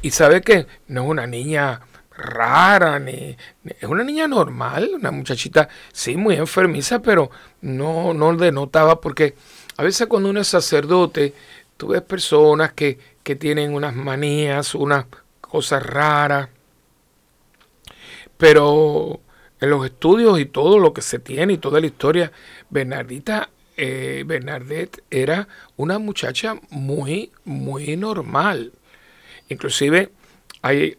[0.00, 1.80] Y sabe que no es una niña
[2.16, 9.00] rara, ni, es una niña normal, una muchachita, sí, muy enfermiza, pero no, no denotaba,
[9.00, 9.34] porque
[9.76, 11.34] a veces cuando uno es sacerdote,
[11.76, 15.06] tú ves personas que que tienen unas manías, unas
[15.40, 16.48] cosas raras.
[18.36, 19.20] Pero
[19.60, 22.30] en los estudios y todo lo que se tiene y toda la historia,
[22.70, 28.70] Bernardita, eh, Bernadette era una muchacha muy, muy normal.
[29.48, 30.12] Inclusive
[30.62, 30.96] hay,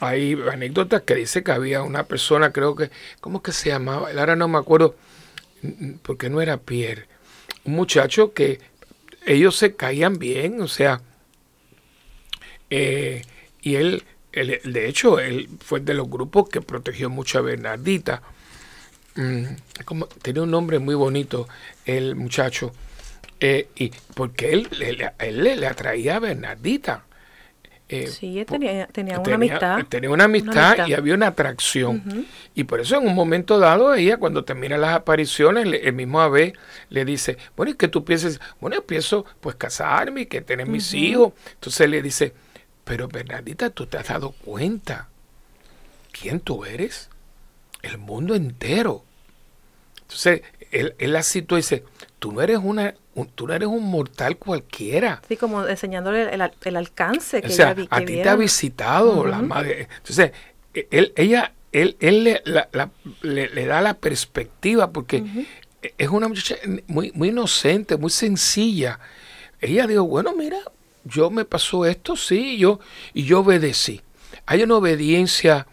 [0.00, 4.08] hay anécdotas que dice que había una persona, creo que, ¿cómo que se llamaba?
[4.18, 4.96] Ahora no me acuerdo,
[6.02, 7.06] porque no era Pierre.
[7.62, 8.58] Un muchacho que
[9.24, 11.02] ellos se caían bien, o sea,
[12.70, 13.22] eh,
[13.62, 18.22] y él, de hecho, él fue de los grupos que protegió mucho a Bernardita.
[19.16, 19.44] Mm,
[19.84, 21.48] como, tenía un nombre muy bonito
[21.84, 22.72] el muchacho.
[23.40, 24.68] Eh, y porque él,
[25.18, 27.04] él, le atraía a Bernardita.
[27.90, 29.84] Eh, sí, tenía, tenía, una amistad.
[29.88, 32.26] Tenía una amistad, y había una atracción.
[32.54, 36.52] Y por eso en un momento dado ella, cuando termina las apariciones, el mismo Abe
[36.90, 40.66] le dice, bueno, es que tú pienses, bueno, yo pienso pues casarme y que tener
[40.66, 41.32] mis hijos.
[41.54, 42.34] Entonces le dice,
[42.88, 45.08] pero Bernardita, tú te has dado cuenta
[46.10, 47.10] quién tú eres.
[47.82, 49.04] El mundo entero.
[50.00, 51.84] Entonces, él, él la y dice,
[52.18, 52.94] tú no eres una,
[53.34, 55.20] tú no eres un mortal cualquiera.
[55.28, 59.88] Sí, como enseñándole el, alcance que o sea, a ti te ha visitado la madre.
[59.98, 60.32] Entonces,
[60.72, 62.42] e, él, ella, él, él le,
[63.22, 65.46] le, da la perspectiva porque
[65.98, 68.98] es una muchacha muy, muy inocente, muy sencilla.
[69.60, 70.58] Ella dijo, bueno, mira,
[71.08, 72.80] yo me pasó esto, sí, yo,
[73.14, 74.02] y yo obedecí.
[74.46, 75.66] Hay una obediencia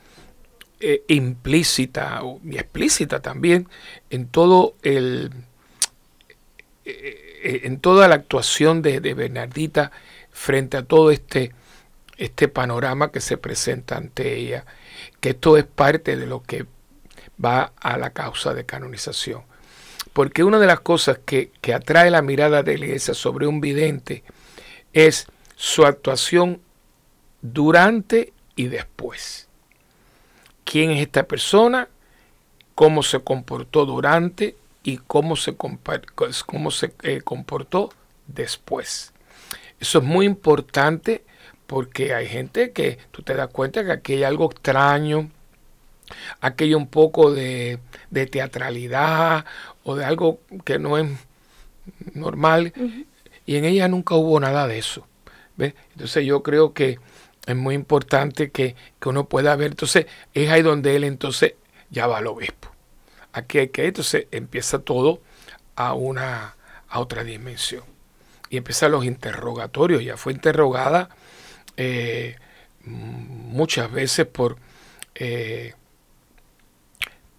[0.80, 3.70] eh, implícita y explícita también
[4.10, 5.32] en todo el
[6.84, 9.92] eh, eh, en toda la actuación de, de, Bernardita
[10.32, 11.54] frente a todo este,
[12.18, 14.66] este panorama que se presenta ante ella,
[15.20, 16.66] que esto es parte de lo que
[17.44, 19.44] va a la causa de canonización.
[20.14, 23.62] Porque una de las cosas que, que atrae la mirada de la iglesia sobre un
[23.62, 24.24] vidente
[24.96, 26.62] es su actuación
[27.42, 29.48] durante y después.
[30.64, 31.90] ¿Quién es esta persona?
[32.74, 37.92] ¿Cómo se comportó durante y cómo se, cómo se eh, comportó
[38.26, 39.14] después?
[39.80, 41.24] Eso es muy importante
[41.68, 45.30] porque hay gente que tú te das cuenta que aquí hay algo extraño,
[46.40, 47.80] aquí hay un poco de,
[48.32, 49.44] teatralidad
[49.84, 51.12] o de algo que no es
[52.14, 52.72] normal
[53.46, 55.08] y en ella nunca hubo nada de eso.
[55.58, 57.00] Entonces yo creo que
[57.46, 58.76] es muy importante que,
[59.06, 59.72] uno pueda ver.
[59.72, 61.54] Entonces es ahí donde él entonces
[61.92, 62.72] ya va al obispo.
[63.34, 65.22] Aquí hay que, entonces empieza todo
[65.76, 66.56] a una
[66.88, 67.84] a otra dimensión.
[68.50, 70.04] y empiezan los interrogatorios.
[70.04, 71.10] Ya fue interrogada
[71.78, 72.36] eh,
[72.84, 74.58] muchas veces por,
[75.16, 75.74] eh,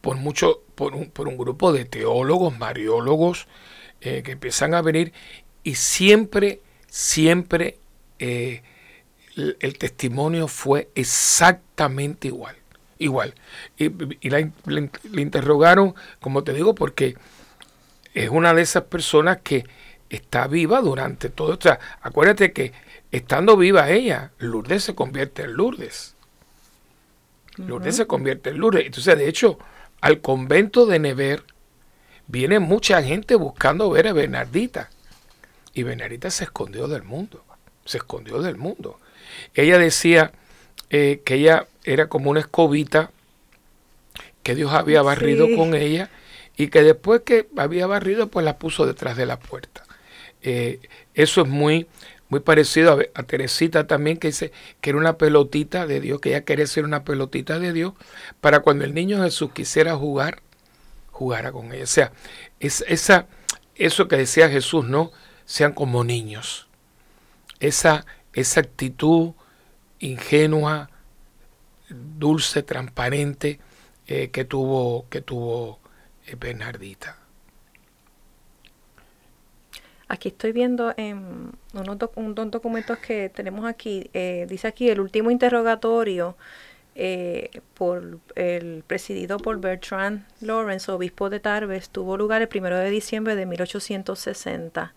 [0.01, 3.49] por, mucho, por, un, por un grupo de teólogos, mariólogos,
[4.01, 5.13] que empiezan a venir
[5.67, 7.81] y siempre, siempre
[8.21, 8.63] el,
[9.79, 12.55] testimonio fue exactamente igual.
[13.01, 13.35] Igual.
[13.77, 14.49] Y, la,
[15.15, 17.17] interrogaron, como te digo, porque
[18.15, 19.65] es una de esas personas que
[20.09, 21.57] está viva durante todo.
[21.57, 22.73] O sea, acuérdate que
[23.11, 26.15] estando viva ella, Lourdes se convierte en Lourdes.
[27.57, 28.87] Lourdes se convierte en Lourdes.
[28.87, 29.59] Entonces, de hecho,
[30.01, 31.43] al convento de Never
[32.29, 34.91] viene mucha gente buscando ver a Bernardita.
[35.77, 37.45] Y Bernardita se escondió del mundo.
[37.85, 38.99] Se escondió del mundo.
[39.55, 40.33] Ella decía
[40.89, 43.11] eh, que ella era como una escobita
[44.43, 46.09] que Dios había barrido con ella
[46.57, 49.85] y que después que había barrido, pues la puso detrás de la puerta.
[50.41, 50.81] Eh,
[51.13, 51.87] eso es muy,
[52.31, 56.45] muy parecido a, Teresita también, que dice que era una pelotita de Dios, que ella
[56.47, 57.93] quería ser una pelotita de Dios,
[58.41, 60.41] para cuando el niño Jesús quisiera jugar,
[61.11, 61.85] jugara con ella.
[61.85, 62.13] O sea,
[62.61, 63.27] es, esa,
[63.75, 65.13] eso que decía Jesús, ¿no?
[65.47, 66.69] Sean como niños.
[67.61, 69.33] Esa, esa actitud
[69.99, 70.91] ingenua,
[71.89, 73.59] dulce, transparente
[74.07, 75.79] eh, que tuvo, que tuvo
[76.27, 77.19] eh, Bernardita.
[80.09, 86.37] Aquí estoy viendo en unos, documentos que tenemos aquí, eh, dice aquí el último interrogatorio
[87.75, 93.37] por el presidido por Bertrand Lawrence, obispo de Tarbes, tuvo lugar el primero de diciembre
[93.37, 94.95] de 1860.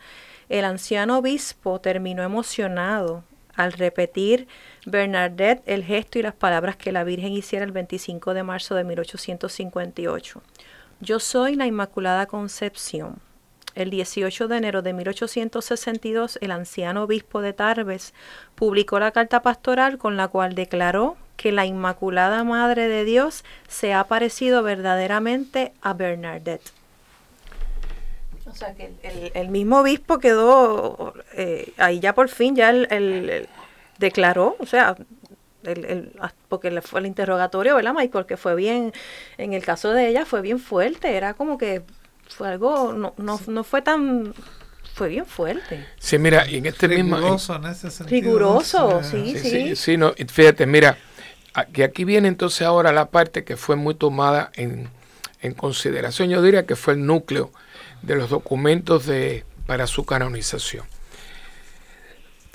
[0.49, 3.23] El anciano obispo terminó emocionado
[3.55, 4.47] al repetir
[4.85, 8.83] Bernadette el gesto y las palabras que la Virgen hiciera el 25 de marzo de
[8.83, 10.41] 1858.
[11.01, 13.19] Yo soy la Inmaculada Concepción.
[13.75, 18.15] El 18 de enero de 1862, el anciano obispo de Tarbes
[18.55, 23.93] publicó la carta pastoral con la cual declaró que la Inmaculada Madre de Dios se
[23.93, 26.78] ha parecido verdaderamente a Bernadette.
[28.49, 28.91] O sea que
[29.33, 33.47] el, mismo obispo quedó eh, ahí ya por fin, ya el,
[33.97, 34.95] declaró, o sea,
[35.63, 36.11] el,
[36.47, 38.25] porque le fue el interrogatorio, ¿verdad, Michael?
[38.25, 38.93] Que fue bien,
[39.37, 41.83] en el caso de ella fue bien fuerte, era como que
[42.29, 44.33] fue algo, no, no, no fue tan,
[44.95, 45.85] fue bien fuerte.
[45.99, 47.17] Sí, mira, y en este mismo...
[47.17, 48.21] Riguroso en ese sentido.
[48.21, 49.49] Riguroso, sí, sí.
[49.49, 50.97] Sí, sí, no, fíjate, mira,
[51.73, 54.89] que aquí viene entonces ahora la parte que fue muy tomada en,
[55.41, 57.51] en consideración, yo diría que fue el núcleo
[58.01, 60.85] de los documentos de, para su canonización.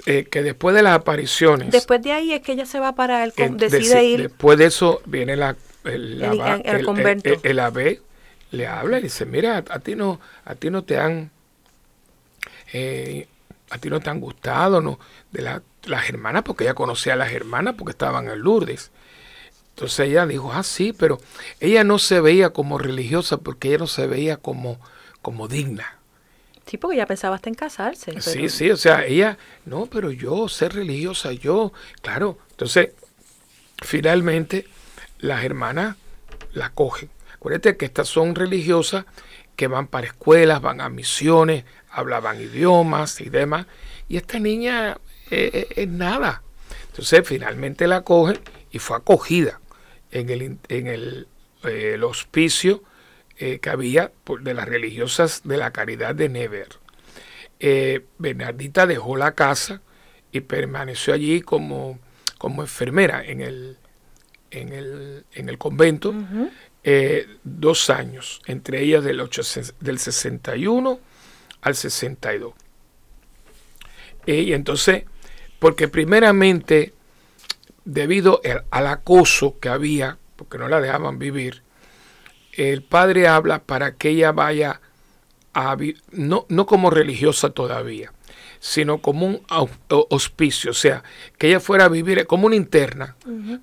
[0.07, 1.71] Eh, que después de las apariciones.
[1.71, 3.33] Después de ahí es que ella se va para el.
[3.57, 4.23] decide ir.
[4.23, 7.31] Después de eso viene la, el, el, convento.
[7.43, 8.03] El, ave
[8.51, 11.31] le habla y dice: Mira, a, ti no, a ti no te han.
[12.75, 13.29] Eh,
[13.71, 14.99] a ti no te han gustado, ¿no?
[15.33, 18.91] De las hermanas, porque ella conocía a las hermanas porque estaban en Lourdes.
[19.71, 21.19] Entonces ella dijo, ah, sí, pero
[21.61, 24.79] ella no se veía como religiosa porque ella no se veía como
[25.25, 25.97] como digna.
[26.67, 28.21] Sí, porque ella pensaba hasta en casarse.
[28.21, 31.73] Sí, sí, o sea, ella, no, pero yo, ser religiosa, yo,
[32.03, 32.39] claro.
[32.51, 32.91] Entonces,
[33.83, 34.67] finalmente,
[35.19, 35.97] las hermanas
[36.53, 37.09] la cogen.
[37.33, 39.07] Acuérdate que estas son religiosas
[39.57, 43.67] que van para escuelas, van a misiones, hablaban idiomas y demás.
[44.09, 44.99] Y esta niña
[45.31, 46.43] eh, eh, es nada.
[46.91, 48.39] Entonces, finalmente la cogen
[48.71, 49.61] y fue acogida
[50.11, 51.29] en el, en el,
[51.65, 52.83] eh, el hospicio
[53.37, 56.69] eh, que había de las religiosas de la caridad de Never.
[57.59, 59.83] Eh, Bernardita dejó la casa
[60.31, 61.99] y permaneció allí como,
[62.39, 63.79] como enfermera en el,
[64.53, 66.15] en el, en el convento
[66.85, 69.29] eh, dos años, entre ellas del,
[69.81, 71.01] del 61
[71.63, 72.55] al 62.
[74.27, 75.05] y entonces,
[75.59, 76.95] porque primeramente,
[77.85, 81.64] debido al acoso que había, porque no la dejaban vivir,
[82.57, 84.81] el padre habla para que ella vaya
[85.55, 85.77] a
[86.11, 88.13] no, no como religiosa todavía,
[88.61, 89.43] sino como un
[89.89, 91.05] hospicio, o sea,
[91.39, 93.17] que ella fuera a vivir como una interna,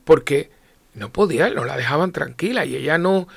[0.06, 0.50] porque
[0.94, 3.28] no podía, no la dejaban tranquila y ella no,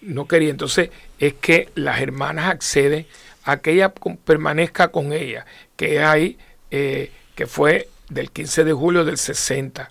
[0.00, 0.50] no quería.
[0.50, 3.06] Entonces es que las hermanas acceden
[3.44, 3.92] a que ella
[4.24, 5.46] permanezca con ella,
[5.76, 6.38] que hay,
[6.70, 9.90] eh, que fue del 15 de julio del 60.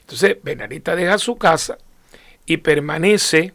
[0.00, 1.78] Entonces Benarita deja su casa
[2.46, 3.52] y permanece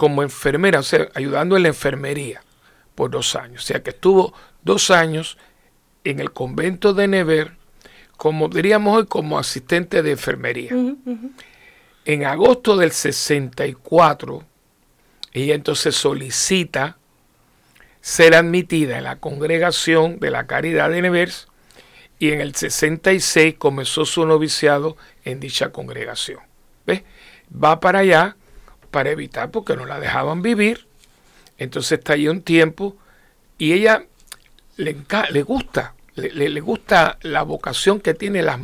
[0.00, 2.42] como enfermera, o sea, ayudando en la enfermería
[2.94, 3.64] por dos años.
[3.64, 4.32] O sea, que estuvo
[4.62, 5.36] dos años
[6.04, 7.52] en el convento de Never,
[8.16, 10.70] como diríamos hoy, como asistente de enfermería.
[12.06, 14.42] En agosto del 64,
[15.34, 16.96] ella entonces solicita
[18.00, 21.46] ser admitida en la congregación de la Caridad de Nevers
[22.18, 24.96] y en el 66 comenzó su noviciado
[25.26, 26.40] en dicha congregación.
[26.86, 27.02] ¿Ves?
[27.52, 28.38] Va para allá
[28.90, 30.86] para evitar porque no la dejaban vivir.
[31.58, 32.96] Entonces está ahí un tiempo
[33.58, 34.04] y ella
[34.76, 34.96] le,
[35.30, 38.58] le gusta, le, le, gusta la vocación que tiene las,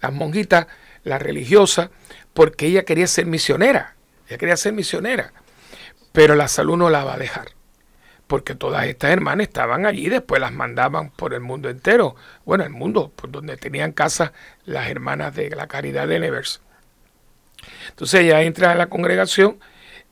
[0.00, 0.66] las monjitas,
[1.04, 1.90] la religiosa,
[2.32, 3.96] porque ella quería ser misionera.
[4.28, 5.32] Ella quería ser misionera.
[6.12, 7.48] Pero la salud no la va a dejar
[8.30, 12.14] porque todas estas hermanas estaban allí, después las mandaban por el mundo entero,
[12.44, 14.32] bueno, el mundo, por donde tenían casa
[14.64, 16.60] las hermanas de la Caridad de Nevers.
[17.88, 19.58] Entonces ella entra a la congregación,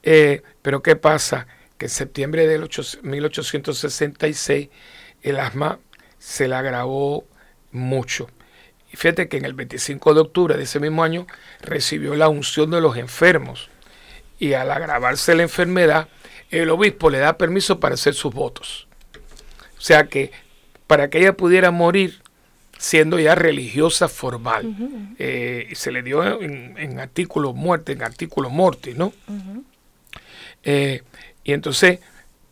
[0.03, 1.46] eh, pero ¿qué pasa?
[1.76, 4.68] Que en septiembre de 1866
[5.22, 5.78] el asma
[6.18, 7.26] se le agravó
[7.72, 8.28] mucho.
[8.92, 11.26] Y fíjate que en el 25 de octubre de ese mismo año
[11.61, 13.68] recibió la unción de los enfermos.
[14.38, 16.09] Y al agravarse la enfermedad,
[16.51, 18.88] el obispo le da permiso para hacer sus votos.
[19.76, 20.32] O sea que
[20.86, 22.22] para que ella pudiera morir
[22.79, 29.12] siendo ya religiosa formal, eh, se le dio en, artículo muerte, en artículo mortis, ¿no?
[30.62, 31.03] Eh,
[31.43, 31.99] y entonces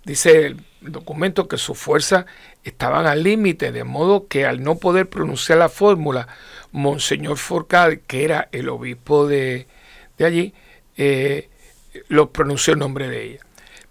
[0.04, 2.26] dice el documento que su fuerza
[2.64, 6.26] estaban al límite, de modo que al no poder pronunciar la fórmula,
[6.72, 9.68] Monseñor Forcal, que era el obispo de,
[10.18, 10.52] allí,
[10.96, 11.48] eh,
[12.08, 13.40] lo pronunció en nombre de ella.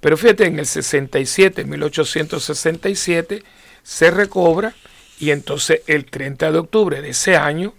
[0.01, 3.43] Pero fíjate, en el 67, 1867,
[3.83, 4.75] se recobra
[5.19, 7.73] y entonces el 30 de octubre de ese año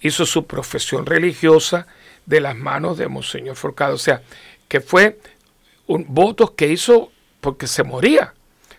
[0.00, 1.86] hizo su profesión religiosa
[2.26, 3.94] de las manos de Monseñor Forcado.
[3.94, 4.22] O sea,
[4.68, 5.18] que fue
[5.86, 8.34] un voto que hizo porque se moría,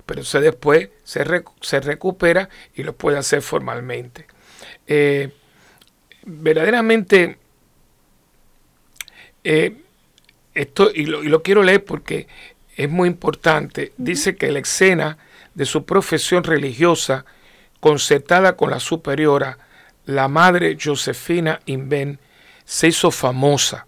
[0.06, 1.24] pero se después se,
[1.62, 4.26] se, recupera y lo puede hacer formalmente.
[4.88, 5.30] Eh,
[6.24, 7.38] verdaderamente,
[9.44, 9.76] eh,
[10.54, 12.28] esto, y lo, y lo, quiero leer porque
[12.76, 15.18] es muy importante, dice que la escena
[15.54, 17.26] de su profesión religiosa,
[17.82, 19.58] concertada con la superiora,
[20.06, 22.20] la madre Josefina Inven,
[22.64, 23.88] se hizo famosa,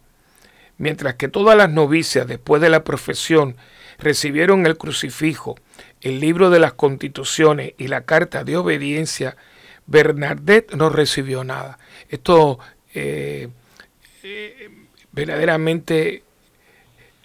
[0.77, 3.55] mientras que todas las novicias después de la profesión
[3.99, 5.55] recibieron el crucifijo,
[6.01, 9.37] el libro de las constituciones y la carta de obediencia,
[9.85, 11.77] Bernadette no recibió nada.
[12.09, 12.59] Esto
[12.93, 13.47] eh,
[14.23, 14.69] eh,
[15.13, 16.23] verdaderamente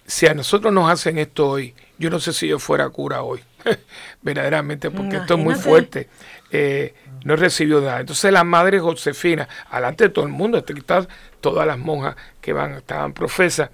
[0.09, 3.41] si a nosotros nos hacen esto hoy, yo no sé si yo fuera cura hoy,
[4.23, 6.09] verdaderamente, porque esto es muy fuerte.
[6.51, 6.93] Eh,
[7.23, 7.99] no recibió nada.
[7.99, 11.07] Entonces la madre Josefina, alante de todo el mundo, están
[11.41, 13.69] todas las monjas que van, estaban profesas,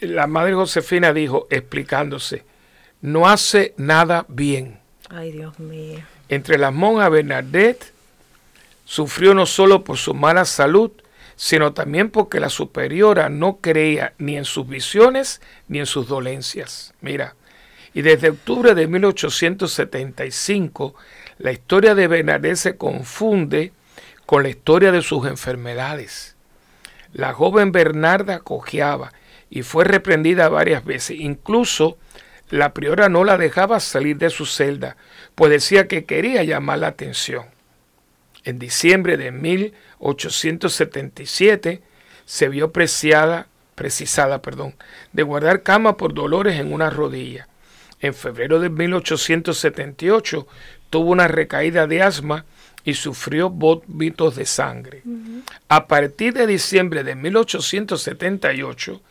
[0.00, 2.44] la madre Josefina dijo, explicándose,
[3.00, 4.78] no hace nada bien.
[5.10, 6.00] Ay, Dios mío.
[6.28, 7.92] Entre las monjas Bernadette
[8.84, 10.90] sufrió no solo por su mala salud,
[11.36, 16.94] sino también porque la superiora no creía ni en sus visiones ni en sus dolencias.
[17.00, 17.36] Mira,
[17.94, 20.94] y desde octubre de 1875
[21.38, 23.72] la historia de Bernadette se confunde
[24.26, 26.36] con la historia de sus enfermedades.
[27.12, 29.12] La joven Bernarda cojeaba
[29.48, 31.18] y fue reprendida varias veces.
[31.18, 31.96] Incluso
[32.50, 34.96] la priora no la dejaba salir de su celda,
[35.34, 37.46] pues decía que quería llamar la atención.
[38.44, 41.82] En diciembre de 1877
[42.24, 44.74] se vio preciada, precisada perdón,
[45.12, 47.46] de guardar cama por dolores en una rodilla.
[48.00, 50.46] En febrero de 1878
[50.90, 52.44] tuvo una recaída de asma
[52.84, 55.02] y sufrió vómitos de sangre.
[55.68, 59.02] A partir de diciembre de 1878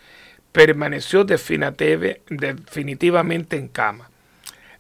[0.51, 4.09] permaneció definitivamente en cama.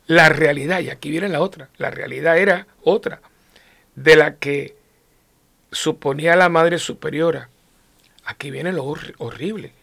[0.07, 3.21] La realidad, y aquí viene la otra, la realidad era otra
[3.95, 4.75] de la que
[5.71, 7.49] suponía la Madre Superiora.
[8.25, 9.73] Aquí viene lo horrible.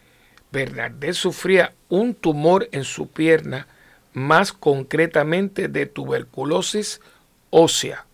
[0.50, 3.66] Bernadette sufría un tumor en su pierna,
[4.14, 7.00] más concretamente de tuberculosis
[7.50, 8.06] ósea.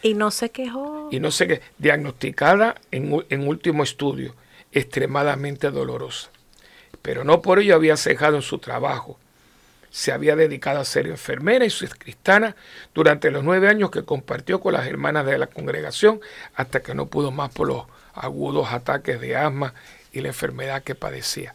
[0.00, 1.08] Y no se quejó.
[1.10, 1.62] Y no se quejó.
[1.76, 4.34] Diagnosticada en, en último estudio,
[4.72, 6.30] extremadamente dolorosa.
[7.02, 9.18] Pero no por ello había cejado en su trabajo
[9.90, 12.56] se había dedicado a ser enfermera y cristiana
[12.94, 16.20] durante los nueve años que compartió con las hermanas de la congregación
[16.54, 17.84] hasta que no pudo más por los
[18.14, 19.74] agudos ataques de asma
[20.12, 21.54] y la enfermedad que padecía.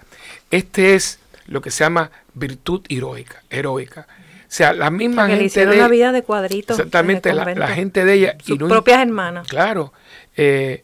[0.52, 3.44] Este es lo que se llama virtud heroica.
[3.50, 4.08] heroica.
[4.10, 6.78] O sea, la misma gente de la vida de cuadritos.
[6.78, 8.38] Exactamente, la, gente de ella.
[8.44, 9.48] Sus propias hermanas.
[9.48, 9.94] Claro.
[10.38, 10.84] Eh,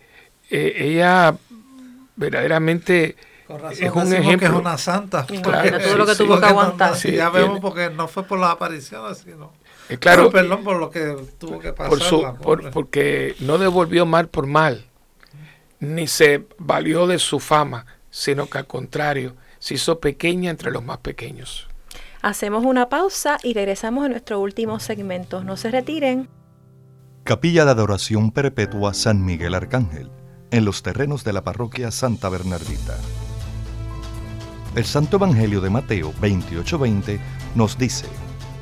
[0.49, 1.35] eh, ella
[2.15, 3.15] verdaderamente
[3.71, 4.39] es un ejemplo.
[4.39, 5.25] que es una santa.
[5.25, 6.95] Claro, todo lo que tuvo que aguantar.
[6.95, 9.51] ya vemos porque no fue por las apariciones, sino.
[9.89, 12.37] Eh, claro, perdón por lo que tuvo que pasar.
[12.41, 14.85] Por porque no devolvió mal por mal,
[15.79, 20.83] ni se valió de su fama, sino que al contrario, se hizo pequeña entre los
[20.83, 21.67] más pequeños.
[22.21, 25.43] Hacemos una pausa y regresamos a nuestro último segmento.
[25.43, 26.29] No se retiren.
[27.23, 30.09] Capilla de Adoración Perpetua San Miguel Arcángel,
[30.51, 32.97] en los terrenos de la parroquia Santa Bernardita.
[34.75, 37.19] El Santo Evangelio de Mateo 28:20
[37.55, 38.07] nos dice,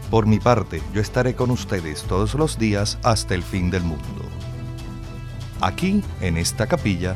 [0.09, 4.25] Por mi parte, yo estaré con ustedes todos los días hasta el fin del mundo.
[5.61, 7.15] Aquí, en esta capilla,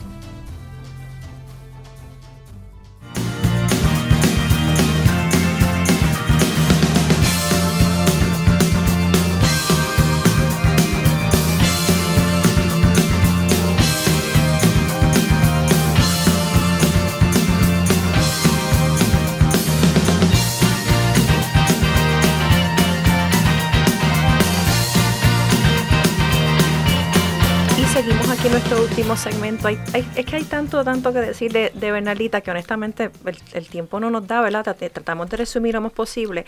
[29.01, 29.67] Último segmento.
[29.67, 29.79] Hay,
[30.15, 33.09] es que hay tanto, tanto que decir de, de Bernalita que honestamente
[33.53, 34.75] el, tiempo no nos da, ¿verdad?
[34.93, 36.45] Tratamos de resumir lo más posible.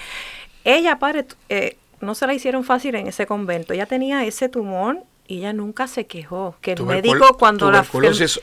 [0.63, 3.73] Ella, padre, eh, no se la hicieron fácil en ese convento.
[3.73, 6.55] Ella tenía ese tumor y ella nunca se quejó.
[6.61, 7.83] Que el médico cuando la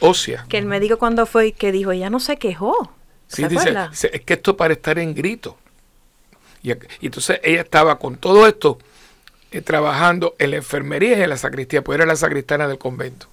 [0.00, 0.44] ósea.
[0.48, 2.92] Que el médico cuando fue que dijo, ella no se quejó.
[3.28, 5.56] Sí, dice, es que esto para estar en grito.
[6.64, 8.78] Y, y, entonces ella estaba con todo esto
[9.52, 13.28] eh, trabajando en la enfermería y en la sacristía, pues era la sacristana del convento.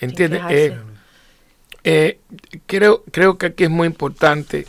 [0.00, 0.42] ¿Entiendes?
[0.50, 0.78] Eh,
[1.84, 2.18] eh,
[2.66, 4.66] creo, creo que aquí es muy importante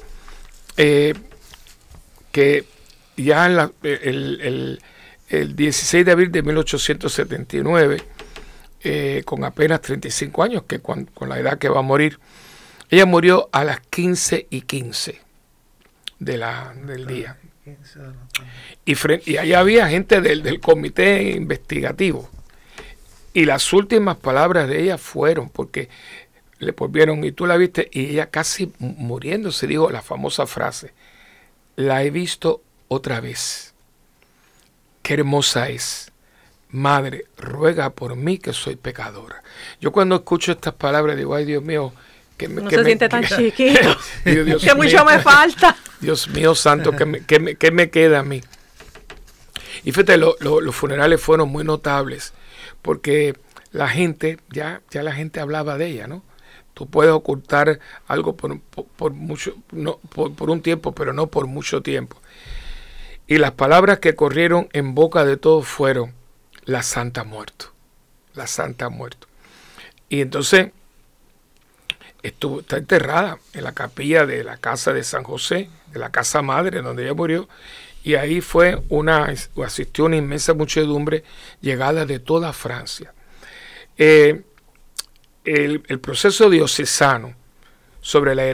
[0.77, 1.13] eh,
[2.32, 2.65] que
[3.17, 4.80] ya el,
[5.30, 8.01] 16 de abril de 1879,
[9.25, 12.19] con apenas 35 años, que con, la edad que va a morir,
[12.89, 15.21] ella murió a las 15 y 15
[16.19, 17.38] de la, del día.
[18.86, 18.95] Y,
[19.32, 22.27] y allá había gente del, del comité investigativo
[23.34, 25.89] y las últimas palabras de ella fueron, porque
[26.59, 30.93] le volvieron, y tú la viste, y ella casi muriéndose dijo la famosa frase,
[31.75, 33.73] la he visto otra vez.
[35.01, 36.11] Qué hermosa es.
[36.71, 39.41] Madre, ruega por mí que soy pecadora.
[39.82, 41.93] Yo cuando escucho estas palabras digo, ay Dios mío,
[42.38, 45.75] que me, no se siente tan chiquito, que mucho me falta.
[45.99, 48.41] Dios mío santo, que me, que me, queda a mí?
[49.84, 52.34] Y fíjate, los funerales fueron muy notables
[52.82, 53.36] porque
[53.71, 56.23] la gente, ya, ya la gente hablaba de ella, ¿no?
[56.73, 61.82] Tú puedes ocultar algo por, por, mucho, no, por, un tiempo, pero no por mucho
[61.82, 62.17] tiempo.
[63.27, 66.13] Y las palabras que corrieron en boca de todos fueron,
[66.63, 67.73] la santa muerto,
[68.34, 69.27] la santa muerto.
[70.07, 70.71] Y entonces
[72.23, 76.41] estuvo, está enterrada en la capilla de la casa de San José, de la casa
[76.41, 77.49] madre donde ella murió,
[78.04, 79.34] y ahí fue una,
[79.64, 81.24] asistió una inmensa muchedumbre
[81.62, 83.14] llegada de toda Francia.
[83.97, 84.41] Eh,
[85.43, 87.36] el, proceso diocesano
[88.02, 88.45] sobre la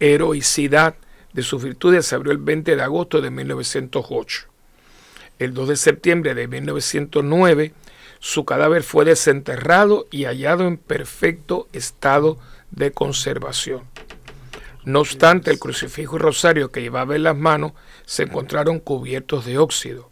[0.00, 0.96] heroicidad
[1.32, 4.46] de sus virtudes se abrió el 20 de agosto de 1908.
[5.38, 7.72] El 2 de septiembre de 1909,
[8.18, 12.38] su cadáver fue desenterrado y hallado en perfecto estado
[12.70, 13.82] de conservación.
[14.84, 17.72] No obstante, el crucifijo y rosario que llevaba en las manos
[18.06, 20.08] se encontraron cubiertos de óxido.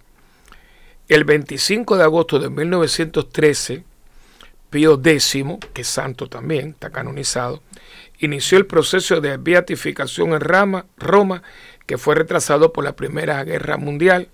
[1.09, 3.85] El 25 de agosto de 1913,
[4.69, 5.35] Pío X,
[5.73, 7.63] que es santo también, está canonizado,
[8.19, 11.43] inició el proceso de beatificación en Roma, Roma
[11.87, 14.29] que fue retrasado por la Primera Guerra Mundial,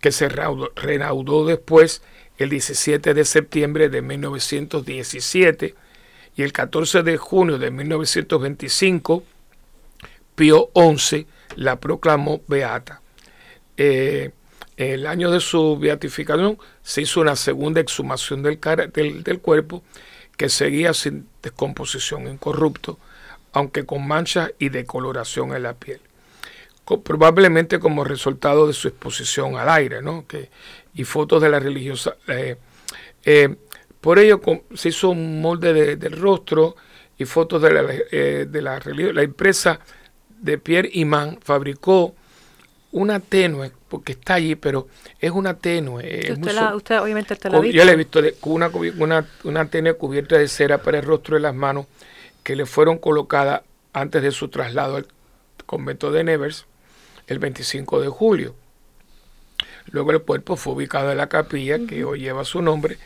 [0.00, 2.02] que se reanudó después
[2.38, 5.74] el 17 de septiembre de 1917
[6.36, 9.24] y el 14 de junio de 1925
[10.36, 11.26] Pío XI
[11.56, 13.00] la proclamó beata.
[13.76, 14.30] Eh,
[14.76, 18.58] el año de su beatificación se hizo una segunda exhumación del,
[18.92, 19.82] del, cuerpo
[20.36, 22.98] que seguía sin descomposición, incorrupto,
[23.52, 26.00] aunque con manchas y decoloración en la piel.
[27.04, 30.26] probablemente como resultado de su exposición al aire, ¿no?
[30.26, 30.50] Que,
[30.94, 32.16] y fotos de la religiosa.
[32.26, 32.56] Eh,
[33.24, 33.54] eh,
[34.00, 34.40] por ello
[34.74, 36.74] se hizo un molde del rostro
[37.18, 38.80] y fotos de la, de la,
[39.12, 39.78] la empresa
[40.40, 42.14] de Pierre Imán fabricó
[42.92, 44.88] una tenue, porque está allí, pero
[45.20, 46.02] es una tenue.
[46.74, 47.76] Usted, obviamente la ha visto.
[47.76, 51.42] Yo la he visto una, una, una tenue cubierta de cera para el rostro de
[51.42, 51.86] las manos
[52.42, 53.62] que le fueron colocadas
[53.92, 55.06] antes de su traslado al
[55.66, 56.66] convento de Nevers
[57.26, 58.54] el 25 de julio.
[59.92, 62.98] Luego el cuerpo fue ubicado en la capilla que hoy lleva su nombre,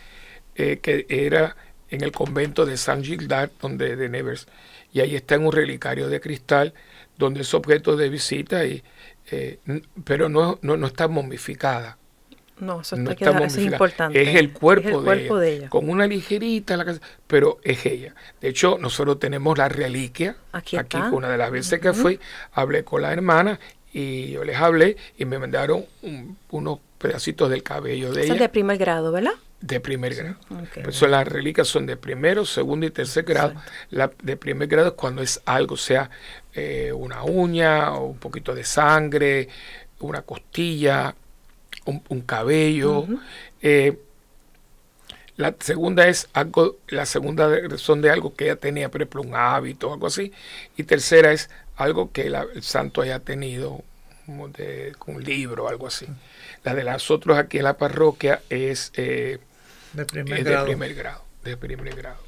[0.55, 1.57] eh, que era
[1.91, 4.47] en el convento de San Gildard, donde de Nevers,
[4.93, 6.75] y ahí está en un relicario de cristal
[7.17, 8.83] donde es objeto de visita, y,
[9.31, 9.59] eh,
[10.05, 11.99] pero no, no, está momificada.
[12.59, 14.23] No, eso, está es importante.
[14.23, 15.03] Es el cuerpo,
[15.41, 16.95] de, ella, Con una ligerita, la
[17.27, 18.15] pero es ella.
[18.41, 20.37] De hecho, nosotros tenemos la reliquia.
[20.53, 22.21] Aquí, aquí una de las veces que fui,
[22.53, 23.59] hablé con la hermana
[23.93, 25.85] y yo les hablé y me mandaron
[26.51, 28.35] unos pedacitos del cabello de ella.
[28.35, 29.35] Es de primer grado, ¿verdad?
[29.67, 30.37] De primer grado.
[30.87, 33.55] eso, las reliquias son de primero, segundo y tercer grado.
[33.89, 36.11] La de primer grado es cuando es algo, sea
[36.53, 39.49] eh, una uña o un poquito de sangre,
[40.01, 41.15] una costilla,
[41.87, 43.07] un, cabello.
[43.63, 43.99] Eh,
[45.39, 47.49] la segunda es algo, la segunda
[47.79, 50.31] son de algo que ella tenía, por ejemplo, un hábito, algo así.
[50.77, 53.83] Y tercera es algo que el santo haya tenido,
[54.27, 56.07] como de, un libro, algo así.
[56.65, 59.39] La de las otras aquí en la parroquia es, eh,
[59.95, 60.67] de, primer grado.
[60.67, 61.25] de primer grado.
[61.43, 62.19] De primer grado.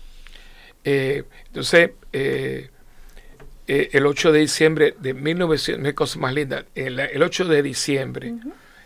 [0.84, 8.34] Eh, entonces, el 8 de diciembre de 1900, cosa más linda, el, 8 de diciembre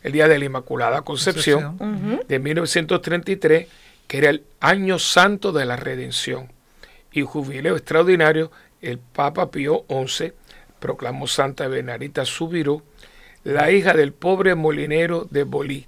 [0.03, 3.69] el Día de la Inmaculada Concepción, de 1933,
[4.07, 6.51] que era el año santo de la redención.
[7.13, 8.51] Y jubileo extraordinario,
[8.81, 10.33] el Papa Pío XI
[10.79, 12.83] proclamó Santa Bernardita Subirú,
[13.45, 15.87] la hija del pobre molinero de Bolí.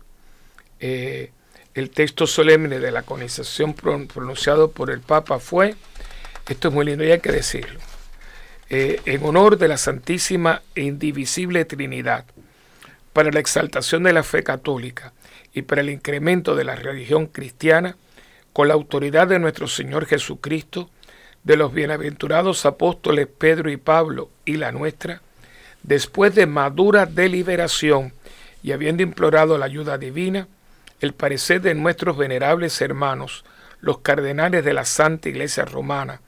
[0.80, 1.30] Eh,
[1.74, 5.74] el texto solemne de la canonización pronunciado por el Papa fue,
[6.48, 7.80] esto es muy lindo y hay que decirlo,
[8.68, 12.24] eh, en honor de la Santísima e Indivisible Trinidad,
[13.12, 15.12] para la exaltación de la fe católica
[15.52, 17.96] y para el incremento de la religión cristiana,
[18.52, 20.90] con la autoridad de nuestro Señor Jesucristo,
[21.44, 25.22] de los bienaventurados apóstoles Pedro y Pablo y la nuestra,
[25.82, 28.12] después de madura deliberación
[28.62, 30.46] y habiendo implorado la ayuda divina,
[31.03, 33.44] el parecer de nuestros venerables hermanos,
[33.80, 36.20] los cardenales de la Santa Iglesia Romana,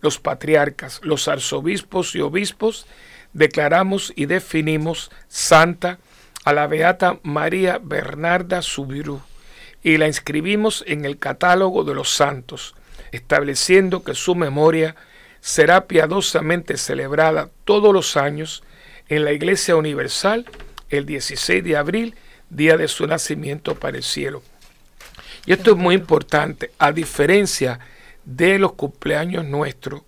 [0.00, 2.86] los patriarcas, los arzobispos y obispos,
[3.34, 5.98] declaramos y definimos santa
[6.46, 9.20] a la beata María Bernarda Subirú
[9.82, 12.74] y la inscribimos en el catálogo de los santos,
[13.12, 14.96] estableciendo que su memoria
[15.40, 18.62] será piadosamente celebrada todos los años
[19.08, 20.46] en la Iglesia Universal
[20.88, 22.14] el 16 de abril,
[22.56, 24.42] día de su nacimiento para el cielo.
[25.46, 27.80] Y esto es muy importante, a diferencia
[28.24, 30.02] de los cumpleaños nuestros,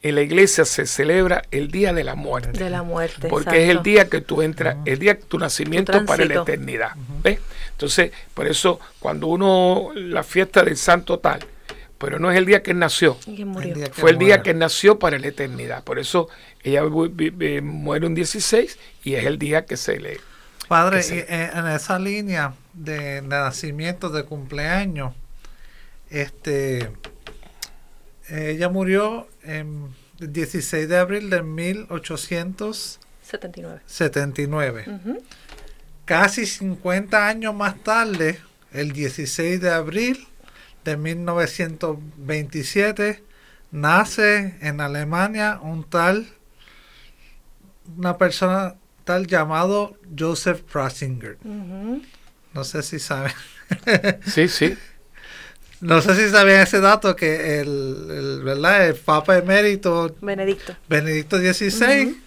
[0.00, 2.52] en la iglesia se celebra el día de la muerte.
[2.52, 3.28] De la muerte.
[3.28, 6.92] Porque es el día que tú entras, el día de tu nacimiento para la eternidad.
[7.72, 11.40] Entonces, por eso, cuando uno, la fiesta del santo tal,
[11.98, 13.16] pero no es el día que nació.
[13.92, 15.82] Fue el día que nació para la eternidad.
[15.82, 16.28] Por eso
[16.62, 20.20] ella muere un 16 y es el día que se le...
[20.68, 25.14] Padre, en esa línea de, nacimiento, de cumpleaños,
[26.10, 26.90] este,
[28.28, 29.88] ella murió el
[30.20, 33.80] 16 de abril de 1879.
[33.86, 34.84] 79.
[36.04, 38.38] Casi 50 años más tarde,
[38.72, 40.28] el 16 de abril
[40.84, 43.24] de 1927,
[43.70, 46.26] nace en Alemania un tal,
[47.96, 48.74] una persona
[49.08, 51.38] tal llamado Joseph Ratzinger.
[52.52, 53.32] No sé si saben.
[54.26, 54.76] sí, sí.
[55.80, 58.88] No sé si sabían ese dato que el, ¿verdad?
[58.88, 62.20] el Papa emérito Benedicto, Benedicto XVI,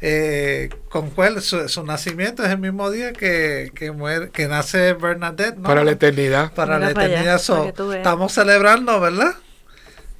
[0.00, 5.60] eh, con cual su, nacimiento es el mismo día que, que, muere, que nace Bernadette.
[5.60, 6.52] Para la eternidad.
[6.54, 7.40] Para la eternidad.
[7.96, 9.34] estamos celebrando, ¿verdad?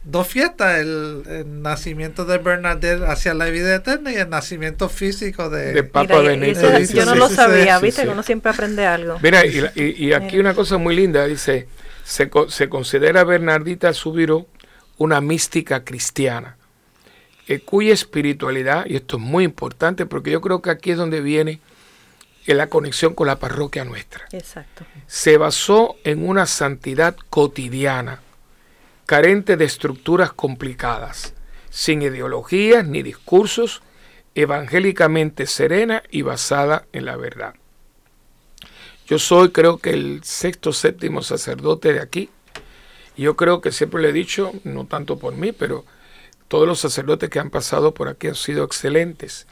[0.05, 5.83] Dos fiestas, el, nacimiento de Bernadette hacia la vida eterna y el nacimiento físico de,
[5.85, 6.79] Papa Benedicto.
[6.93, 9.19] yo no lo sabía, viste, uno siempre aprende algo.
[9.23, 11.69] Mira, y, y aquí una cosa muy linda, dice,
[12.05, 14.47] se, se considera Bernardita Subiró
[14.99, 16.57] una mística cristiana,
[17.49, 21.21] eh, cuya espiritualidad, y esto es muy importante porque yo creo que aquí es donde
[21.21, 21.61] viene
[22.47, 24.27] eh, la conexión con la parroquia nuestra.
[24.33, 24.85] Exacto.
[25.07, 28.21] Se basó en una santidad cotidiana,
[29.13, 31.35] carente de estructuras complicadas,
[31.69, 33.83] sin ideologías ni discursos,
[34.35, 37.53] evangélicamente serena y basada en la verdad.
[39.07, 42.31] Yo soy creo que el sexto, séptimo sacerdote de aquí.
[43.15, 45.85] Yo creo que siempre le he dicho, no tanto por mí, pero
[46.49, 49.47] todos los sacerdotes que han pasado por aquí han sido excelentes.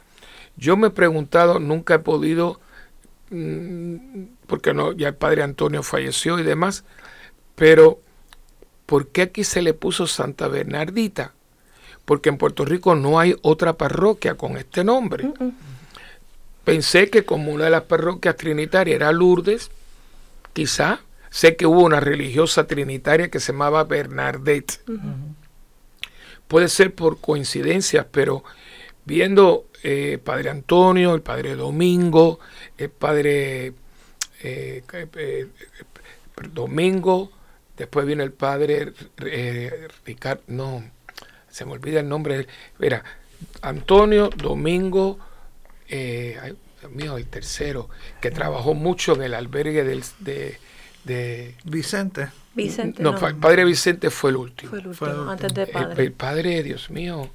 [0.57, 2.59] Yo me he preguntado, nunca he podido,
[3.29, 6.83] mm, porque no, ya el padre Antonio falleció y demás,
[7.53, 8.01] pero
[8.91, 11.31] ¿por qué aquí se le puso Santa Bernardita?
[12.03, 15.31] Porque en Puerto Rico no hay otra parroquia con este nombre.
[16.65, 19.71] Pensé que como una de las parroquias trinitarias era Lourdes,
[20.51, 24.81] quizá, sé que hubo una religiosa trinitaria que se llamaba Bernadette.
[26.49, 28.43] Puede ser por coincidencias, pero
[29.05, 32.41] viendo eh, Padre Antonio, el Padre Domingo,
[32.77, 33.71] el Padre
[34.43, 34.83] eh,
[36.51, 37.31] domingo,
[37.81, 38.93] después viene el padre
[40.05, 40.83] Ricardo, no,
[41.49, 42.47] se me olvida el nombre,
[42.79, 43.03] mira,
[43.61, 45.19] Antonio, Domingo,
[45.89, 52.29] eh, Dios mío, el tercero, que trabajó mucho en el albergue del, de, Vicente.
[52.53, 53.01] Vicente.
[53.03, 54.71] No, el padre Vicente fue el último.
[54.71, 56.03] Fue el último, antes del padre.
[56.03, 57.29] El, padre, Dios mío,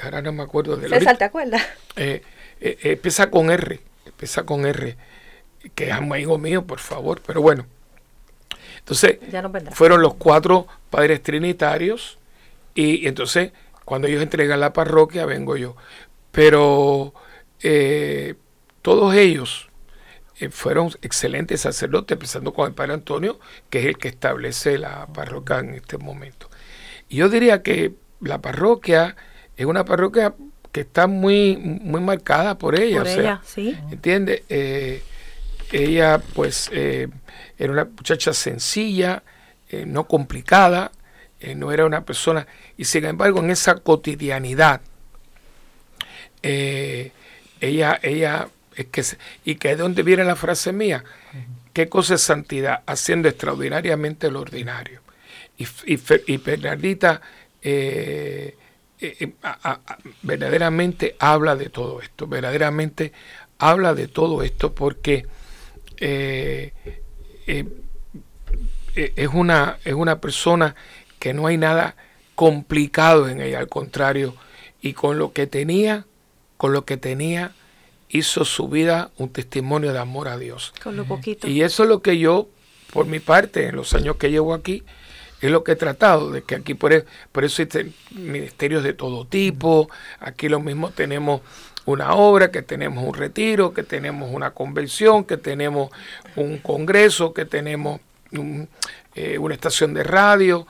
[0.00, 1.62] ahora no me acuerdo de César, ¿te acuerdas?
[1.96, 2.22] Eh,
[2.60, 4.96] eh, empieza con R, empieza con R,
[5.74, 7.66] que es amigo mío, por favor, pero bueno.
[8.84, 9.18] Entonces,
[9.72, 12.18] fueron los cuatro padres trinitarios
[12.74, 13.52] y, entonces
[13.86, 15.74] cuando ellos entregan la parroquia vengo yo.
[16.30, 17.14] Pero
[17.62, 18.34] eh,
[18.82, 19.70] todos ellos
[20.38, 25.06] eh, fueron excelentes sacerdotes, empezando con el padre Antonio, que es el que establece la
[25.06, 26.50] parroquia en este momento.
[27.08, 29.16] Y yo diría que la parroquia
[29.56, 30.34] es una parroquia
[30.72, 32.98] que está muy, muy marcada por ella.
[32.98, 33.78] Por ella, sí.
[33.90, 34.44] ¿Entiende?
[34.50, 35.02] Eh,
[35.72, 39.22] ella, pues, era una muchacha sencilla,
[39.86, 40.92] no complicada,
[41.56, 42.46] no era una persona,
[42.76, 44.80] y sin embargo, en esa cotidianidad,
[46.42, 49.04] ella, ella es que,
[49.44, 51.04] y que es donde viene la frase mía,
[51.72, 52.82] ¿qué cosa es santidad?
[52.86, 55.00] Haciendo extraordinariamente lo ordinario.
[55.56, 57.20] Y, y, Bernardita
[57.62, 58.56] eh,
[59.00, 59.32] eh, eh,
[60.22, 63.12] verdaderamente habla de todo esto, verdaderamente
[63.58, 65.26] habla de todo esto porque
[65.98, 66.72] es,
[69.32, 70.74] una, es una persona
[71.18, 71.96] que no hay nada
[72.34, 74.34] complicado en ella, al contrario,
[74.82, 76.06] y con lo que tenía,
[76.56, 77.52] con lo que tenía,
[78.08, 80.72] hizo su vida un testimonio de amor a Dios.
[80.82, 81.48] Con lo poquito.
[81.48, 82.48] Y eso es lo que yo,
[82.92, 84.82] por mi parte, en los años que llevo aquí,
[85.46, 87.04] es lo que he tratado, de que aquí por, e,
[87.42, 89.90] eso hay ministerios de todo tipo,
[90.20, 91.40] aquí lo mismo tenemos
[91.86, 95.90] una obra, que tenemos un retiro, que tenemos una convención, que tenemos
[96.36, 98.00] un congreso, que tenemos
[99.14, 100.66] eh, una estación de radio,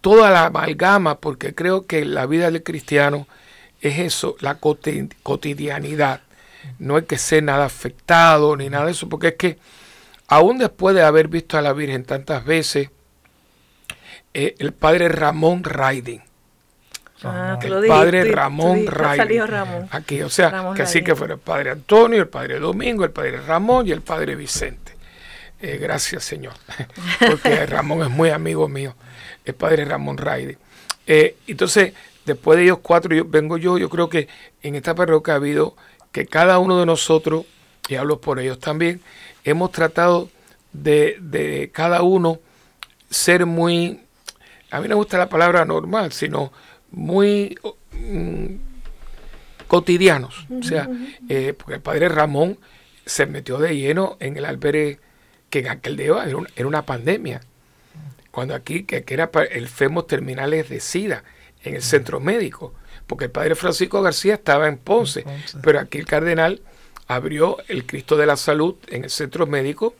[0.00, 3.26] toda la amalgama, porque creo que la vida del cristiano
[3.80, 6.20] es eso, la cotidianidad.
[6.78, 9.58] No hay que ser nada afectado ni nada de eso, porque es que
[10.26, 12.90] aún después de haber visto a la Virgen tantas veces,
[14.34, 16.22] eh, el padre Ramón Raiden,
[17.22, 22.20] ah, el padre Ramón Raiden, aquí, o sea, que así que fuera el padre Antonio,
[22.20, 24.92] el padre Domingo, el padre Ramón y el padre Vicente.
[25.60, 26.52] Eh, gracias, Señor,
[27.26, 28.94] porque Ramón es muy amigo mío,
[29.44, 30.58] el padre Ramón Raiden.
[31.06, 31.94] Eh, entonces,
[32.26, 34.28] después de ellos cuatro, yo, vengo yo, yo creo que
[34.62, 35.76] en esta parroquia ha habido
[36.12, 37.44] que cada uno de nosotros,
[37.88, 39.00] y hablo por ellos también,
[39.44, 40.30] hemos tratado
[40.72, 42.38] de, cada uno
[43.10, 44.03] ser muy,
[44.74, 46.52] a mí no me gusta la palabra normal, sino
[46.90, 47.58] muy
[47.92, 48.46] mm,
[49.66, 50.46] cotidianos.
[50.50, 50.88] O sea,
[51.28, 52.58] eh, porque el padre Ramón
[53.06, 54.98] se metió de lleno en el albergue
[55.50, 57.40] que en aquel día era, era una pandemia.
[58.30, 61.22] Cuando aquí, que, que era el FEMOS terminales de SIDA
[61.62, 62.74] en el centro médico
[63.06, 65.24] porque el padre Francisco García estaba en Ponce,
[65.62, 66.60] pero aquí el cardenal
[67.06, 69.94] abrió el Cristo de la Salud en el centro médico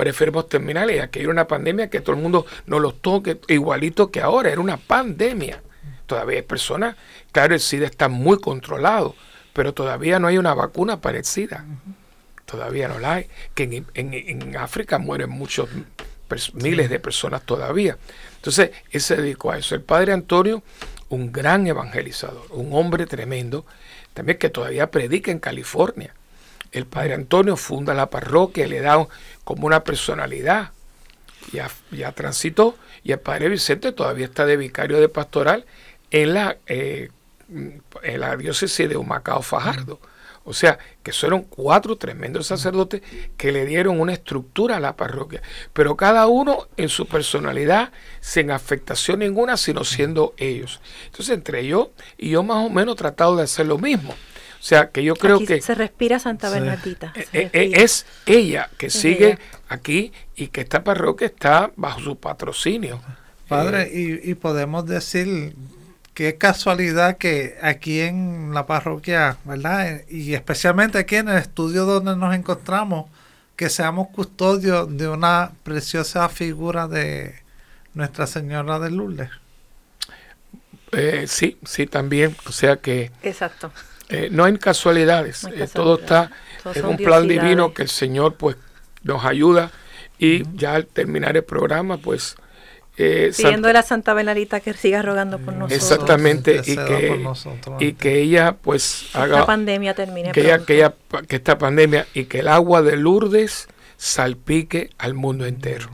[0.00, 1.02] para enfermos terminales.
[1.02, 4.58] Aquí era una pandemia que todo el mundo nos los toque, igualito que ahora, era
[4.58, 5.60] una pandemia.
[6.06, 6.96] Todavía hay personas,
[7.32, 9.14] claro, el SIDA está muy controlado,
[9.52, 11.66] pero todavía no hay una vacuna para el SIDA.
[12.46, 13.26] Todavía no la hay.
[13.54, 15.68] Que en, África mueren muchos,
[16.54, 17.98] miles de personas todavía.
[18.36, 19.74] Entonces, él se dedicó a eso.
[19.74, 20.62] El padre Antonio
[21.10, 23.66] un gran evangelizador, un hombre tremendo,
[24.14, 26.14] también que todavía predica en California.
[26.72, 29.06] El padre Antonio funda la parroquia, le da
[29.44, 30.70] como una personalidad.
[31.52, 35.64] Ya, ya transitó y el padre Vicente todavía está de vicario de pastoral
[36.10, 37.10] en la, eh,
[37.48, 39.98] en la diócesis de Humacao Fajardo.
[40.44, 43.02] O sea, que fueron cuatro tremendos sacerdotes
[43.36, 45.42] que le dieron una estructura a la parroquia,
[45.72, 50.80] pero cada uno en su personalidad, sin afectación ninguna, sino siendo ellos.
[51.06, 54.14] Entonces, entre ellos y yo más o menos tratado de hacer lo mismo.
[54.60, 55.62] O sea, que yo creo que...
[55.62, 57.14] Se respira Santa Bernardita.
[57.32, 59.38] Eh, eh, es ella que sigue
[59.68, 63.00] aquí y que esta parroquia está bajo su patrocinio.
[63.48, 65.54] Padre, eh, y, y podemos decir
[66.12, 70.02] qué casualidad que aquí en la parroquia, ¿verdad?
[70.10, 73.08] Y especialmente aquí en el estudio donde nos encontramos,
[73.56, 77.34] que seamos custodios de una preciosa figura de
[77.94, 79.30] Nuestra Señora de Lourdes.
[80.92, 82.36] Eh, sí, sí, también.
[82.46, 83.10] O sea que...
[83.22, 83.72] Exacto.
[84.10, 85.44] Eh, no hay casualidades.
[85.44, 86.30] Eh, todo está
[86.74, 88.56] en un plan divino que el Señor pues
[89.02, 89.70] nos ayuda.
[90.18, 92.36] Y ya al terminar el programa, pues
[93.02, 95.72] Eh, Pidiéndole a Santa Bernadita que siga rogando por nosotros.
[95.72, 97.24] Exactamente, y que,
[97.78, 99.36] y que ella pues haga...
[99.36, 100.94] Esta pandemia termine que ella, que, ella,
[101.26, 105.88] que esta pandemia y que el agua de Lourdes salpique al mundo entero.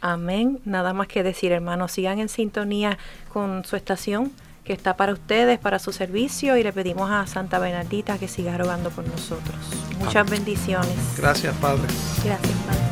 [0.00, 0.58] Amén.
[0.64, 2.98] Nada más que decir, hermanos, sigan en sintonía
[3.32, 4.32] con su estación
[4.64, 8.56] que está para ustedes, para su servicio, y le pedimos a Santa Bernardita que siga
[8.56, 9.56] rogando por nosotros.
[9.98, 10.96] Muchas bendiciones.
[11.16, 11.88] Gracias, Padre.
[12.24, 12.83] Gracias.